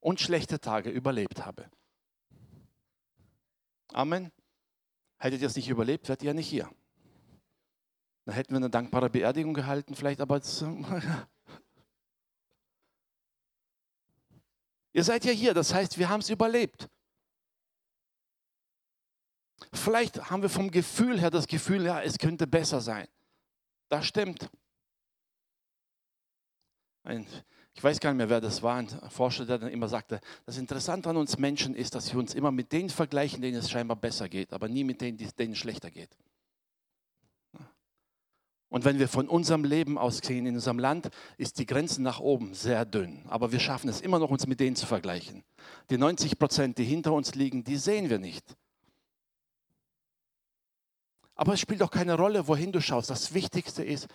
und 0.00 0.20
schlechte 0.20 0.60
Tage 0.60 0.90
überlebt 0.90 1.44
habe. 1.44 1.70
Amen. 3.92 4.32
Hättet 5.18 5.40
ihr 5.40 5.46
es 5.46 5.56
nicht 5.56 5.68
überlebt, 5.68 6.08
wärt 6.08 6.22
ihr 6.22 6.28
ja 6.28 6.34
nicht 6.34 6.48
hier. 6.48 6.68
Dann 8.24 8.34
hätten 8.34 8.52
wir 8.52 8.56
eine 8.56 8.70
dankbare 8.70 9.08
Beerdigung 9.08 9.54
gehalten, 9.54 9.94
vielleicht, 9.94 10.20
aber 10.20 10.40
ihr 14.96 15.04
seid 15.04 15.26
ja 15.26 15.32
hier, 15.32 15.52
das 15.52 15.74
heißt, 15.74 15.98
wir 15.98 16.08
haben 16.08 16.20
es 16.20 16.30
überlebt. 16.30 16.88
Vielleicht 19.74 20.30
haben 20.30 20.40
wir 20.40 20.48
vom 20.48 20.70
Gefühl 20.70 21.20
her 21.20 21.30
das 21.30 21.46
Gefühl, 21.46 21.84
ja, 21.84 22.00
es 22.00 22.16
könnte 22.16 22.46
besser 22.46 22.80
sein. 22.80 23.06
Das 23.90 24.06
stimmt. 24.06 24.48
Ein, 27.04 27.26
ich 27.74 27.84
weiß 27.84 28.00
gar 28.00 28.10
nicht 28.10 28.16
mehr, 28.16 28.30
wer 28.30 28.40
das 28.40 28.62
war, 28.62 28.76
ein 28.76 28.88
Forscher, 29.10 29.44
der 29.44 29.58
dann 29.58 29.70
immer 29.70 29.88
sagte, 29.88 30.18
das 30.46 30.56
Interessante 30.56 31.10
an 31.10 31.18
uns 31.18 31.36
Menschen 31.36 31.74
ist, 31.74 31.94
dass 31.94 32.10
wir 32.12 32.18
uns 32.18 32.32
immer 32.34 32.50
mit 32.50 32.72
denen 32.72 32.88
vergleichen, 32.88 33.42
denen 33.42 33.58
es 33.58 33.70
scheinbar 33.70 33.98
besser 33.98 34.30
geht, 34.30 34.54
aber 34.54 34.66
nie 34.66 34.82
mit 34.82 35.02
denen, 35.02 35.18
denen 35.18 35.52
es 35.52 35.58
schlechter 35.58 35.90
geht. 35.90 36.16
Und 38.76 38.84
wenn 38.84 38.98
wir 38.98 39.08
von 39.08 39.26
unserem 39.26 39.64
Leben 39.64 39.96
ausgehen, 39.96 40.44
in 40.44 40.56
unserem 40.56 40.78
Land, 40.78 41.08
ist 41.38 41.58
die 41.58 41.64
Grenze 41.64 42.02
nach 42.02 42.20
oben 42.20 42.52
sehr 42.52 42.84
dünn. 42.84 43.24
Aber 43.26 43.50
wir 43.50 43.58
schaffen 43.58 43.88
es 43.88 44.02
immer 44.02 44.18
noch, 44.18 44.28
uns 44.28 44.46
mit 44.46 44.60
denen 44.60 44.76
zu 44.76 44.84
vergleichen. 44.84 45.44
Die 45.88 45.96
90 45.96 46.38
Prozent, 46.38 46.76
die 46.76 46.84
hinter 46.84 47.14
uns 47.14 47.34
liegen, 47.34 47.64
die 47.64 47.78
sehen 47.78 48.10
wir 48.10 48.18
nicht. 48.18 48.54
Aber 51.36 51.54
es 51.54 51.60
spielt 51.60 51.82
auch 51.82 51.90
keine 51.90 52.18
Rolle, 52.18 52.48
wohin 52.48 52.70
du 52.70 52.82
schaust. 52.82 53.08
Das 53.08 53.32
Wichtigste 53.32 53.82
ist, 53.82 54.08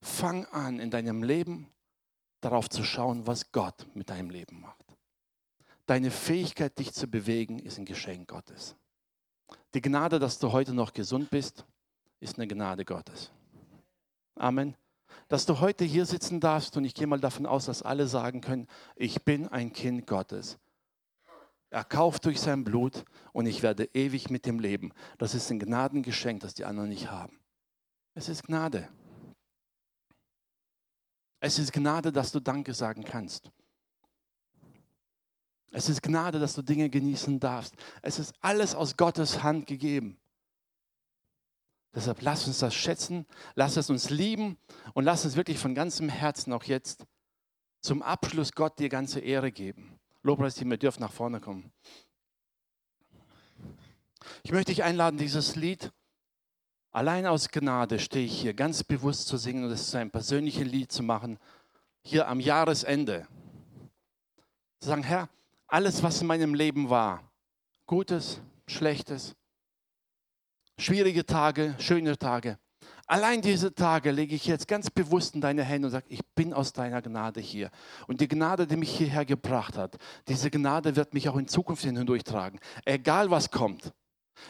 fang 0.00 0.44
an 0.44 0.78
in 0.78 0.92
deinem 0.92 1.24
Leben 1.24 1.66
darauf 2.42 2.70
zu 2.70 2.84
schauen, 2.84 3.26
was 3.26 3.50
Gott 3.50 3.88
mit 3.94 4.08
deinem 4.08 4.30
Leben 4.30 4.60
macht. 4.60 4.86
Deine 5.86 6.12
Fähigkeit, 6.12 6.78
dich 6.78 6.92
zu 6.92 7.08
bewegen, 7.08 7.58
ist 7.58 7.76
ein 7.76 7.86
Geschenk 7.86 8.28
Gottes. 8.28 8.76
Die 9.74 9.80
Gnade, 9.80 10.20
dass 10.20 10.38
du 10.38 10.52
heute 10.52 10.74
noch 10.74 10.92
gesund 10.92 11.28
bist, 11.30 11.64
ist 12.20 12.38
eine 12.38 12.46
Gnade 12.46 12.84
Gottes. 12.84 13.32
Amen. 14.40 14.74
Dass 15.28 15.44
du 15.44 15.60
heute 15.60 15.84
hier 15.84 16.06
sitzen 16.06 16.40
darfst 16.40 16.76
und 16.76 16.84
ich 16.84 16.94
gehe 16.94 17.06
mal 17.06 17.20
davon 17.20 17.44
aus, 17.44 17.66
dass 17.66 17.82
alle 17.82 18.08
sagen 18.08 18.40
können, 18.40 18.66
ich 18.96 19.22
bin 19.22 19.46
ein 19.48 19.72
Kind 19.72 20.06
Gottes. 20.06 20.58
Erkauft 21.68 22.24
durch 22.24 22.40
sein 22.40 22.64
Blut 22.64 23.04
und 23.32 23.46
ich 23.46 23.62
werde 23.62 23.90
ewig 23.92 24.30
mit 24.30 24.46
dem 24.46 24.58
leben. 24.58 24.92
Das 25.18 25.34
ist 25.34 25.50
ein 25.50 25.58
Gnadengeschenk, 25.58 26.40
das 26.40 26.54
die 26.54 26.64
anderen 26.64 26.88
nicht 26.88 27.10
haben. 27.10 27.38
Es 28.14 28.28
ist 28.28 28.44
Gnade. 28.44 28.88
Es 31.38 31.58
ist 31.58 31.72
Gnade, 31.72 32.10
dass 32.10 32.32
du 32.32 32.40
Danke 32.40 32.72
sagen 32.72 33.04
kannst. 33.04 33.52
Es 35.70 35.88
ist 35.88 36.02
Gnade, 36.02 36.38
dass 36.40 36.54
du 36.54 36.62
Dinge 36.62 36.88
genießen 36.88 37.38
darfst. 37.38 37.74
Es 38.02 38.18
ist 38.18 38.34
alles 38.40 38.74
aus 38.74 38.96
Gottes 38.96 39.42
Hand 39.42 39.66
gegeben. 39.66 40.19
Deshalb 41.94 42.22
lass 42.22 42.46
uns 42.46 42.60
das 42.60 42.74
schätzen, 42.74 43.26
lass 43.54 43.76
es 43.76 43.90
uns 43.90 44.10
lieben 44.10 44.58
und 44.94 45.04
lass 45.04 45.24
uns 45.24 45.36
wirklich 45.36 45.58
von 45.58 45.74
ganzem 45.74 46.08
Herzen 46.08 46.52
auch 46.52 46.64
jetzt 46.64 47.04
zum 47.80 48.02
Abschluss 48.02 48.52
Gott 48.52 48.78
dir 48.78 48.88
ganze 48.88 49.20
Ehre 49.20 49.50
geben. 49.50 49.98
Lobpreisteam, 50.22 50.70
ihr 50.70 50.78
dürft 50.78 51.00
nach 51.00 51.12
vorne 51.12 51.40
kommen. 51.40 51.72
Ich 54.42 54.52
möchte 54.52 54.72
dich 54.72 54.84
einladen, 54.84 55.18
dieses 55.18 55.56
Lied 55.56 55.90
allein 56.92 57.26
aus 57.26 57.48
Gnade 57.48 57.98
stehe 57.98 58.26
ich 58.26 58.40
hier 58.40 58.54
ganz 58.54 58.84
bewusst 58.84 59.28
zu 59.28 59.36
singen 59.36 59.64
und 59.64 59.70
es 59.70 59.90
zu 59.90 59.98
einem 59.98 60.10
persönlichen 60.10 60.66
Lied 60.66 60.92
zu 60.92 61.02
machen, 61.02 61.38
hier 62.02 62.28
am 62.28 62.40
Jahresende. 62.40 63.26
Zu 64.80 64.88
sagen, 64.88 65.02
Herr, 65.02 65.28
alles, 65.66 66.02
was 66.02 66.20
in 66.20 66.26
meinem 66.26 66.54
Leben 66.54 66.90
war, 66.90 67.30
Gutes, 67.86 68.40
Schlechtes, 68.66 69.34
schwierige 70.80 71.24
Tage, 71.26 71.74
schöne 71.78 72.18
Tage, 72.18 72.58
Allein 73.10 73.42
diese 73.42 73.74
Tage 73.74 74.12
lege 74.12 74.36
ich 74.36 74.46
jetzt 74.46 74.68
ganz 74.68 74.88
bewusst 74.88 75.34
in 75.34 75.40
deine 75.40 75.64
Hände 75.64 75.86
und 75.86 75.90
sage, 75.90 76.06
ich 76.10 76.24
bin 76.36 76.54
aus 76.54 76.72
deiner 76.72 77.02
Gnade 77.02 77.40
hier. 77.40 77.72
Und 78.06 78.20
die 78.20 78.28
Gnade, 78.28 78.68
die 78.68 78.76
mich 78.76 78.96
hierher 78.96 79.24
gebracht 79.24 79.76
hat, 79.76 79.96
diese 80.28 80.48
Gnade 80.48 80.94
wird 80.94 81.12
mich 81.12 81.28
auch 81.28 81.36
in 81.36 81.48
Zukunft 81.48 81.82
hindurchtragen. 81.82 82.60
Egal 82.84 83.28
was 83.28 83.50
kommt, 83.50 83.92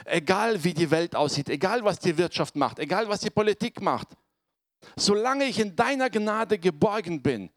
egal 0.04 0.62
wie 0.62 0.74
die 0.74 0.90
Welt 0.90 1.16
aussieht, 1.16 1.48
egal 1.48 1.84
was 1.84 2.00
die 2.00 2.18
Wirtschaft 2.18 2.54
macht, 2.54 2.78
egal 2.78 3.08
was 3.08 3.20
die 3.20 3.30
Politik 3.30 3.80
macht, 3.80 4.08
solange 4.94 5.46
ich 5.46 5.58
in 5.58 5.74
deiner 5.74 6.10
Gnade 6.10 6.58
geborgen 6.58 7.22
bin, 7.22 7.48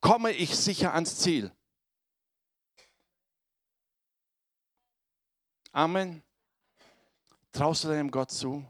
komme 0.00 0.30
ich 0.30 0.54
sicher 0.54 0.94
ans 0.94 1.18
Ziel. 1.18 1.50
Amen. 5.72 6.22
Traust 7.52 7.84
du 7.84 7.88
deinem 7.88 8.10
Gott 8.10 8.30
zu? 8.30 8.64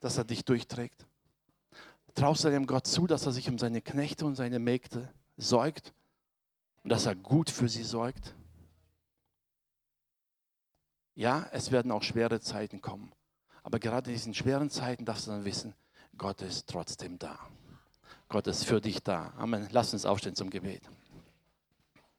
dass 0.00 0.18
er 0.18 0.24
dich 0.24 0.44
durchträgt? 0.44 1.06
Traust 2.14 2.44
du 2.44 2.50
dem 2.50 2.66
Gott 2.66 2.86
zu, 2.86 3.06
dass 3.06 3.26
er 3.26 3.32
sich 3.32 3.48
um 3.48 3.58
seine 3.58 3.80
Knechte 3.80 4.26
und 4.26 4.34
seine 4.34 4.58
Mägde 4.58 5.12
sorgt 5.36 5.92
und 6.82 6.90
dass 6.90 7.06
er 7.06 7.14
gut 7.14 7.50
für 7.50 7.68
sie 7.68 7.84
sorgt? 7.84 8.34
Ja, 11.14 11.48
es 11.52 11.70
werden 11.70 11.90
auch 11.90 12.02
schwere 12.02 12.40
Zeiten 12.40 12.80
kommen. 12.80 13.12
Aber 13.62 13.78
gerade 13.78 14.10
in 14.10 14.16
diesen 14.16 14.34
schweren 14.34 14.70
Zeiten 14.70 15.04
darfst 15.04 15.26
du 15.26 15.32
dann 15.32 15.44
wissen, 15.44 15.74
Gott 16.16 16.42
ist 16.42 16.68
trotzdem 16.68 17.18
da. 17.18 17.38
Gott 18.28 18.46
ist 18.46 18.64
für 18.64 18.80
dich 18.80 19.02
da. 19.02 19.32
Amen. 19.36 19.68
Lass 19.72 19.92
uns 19.92 20.06
aufstehen 20.06 20.34
zum 20.34 20.50
Gebet. 20.50 20.82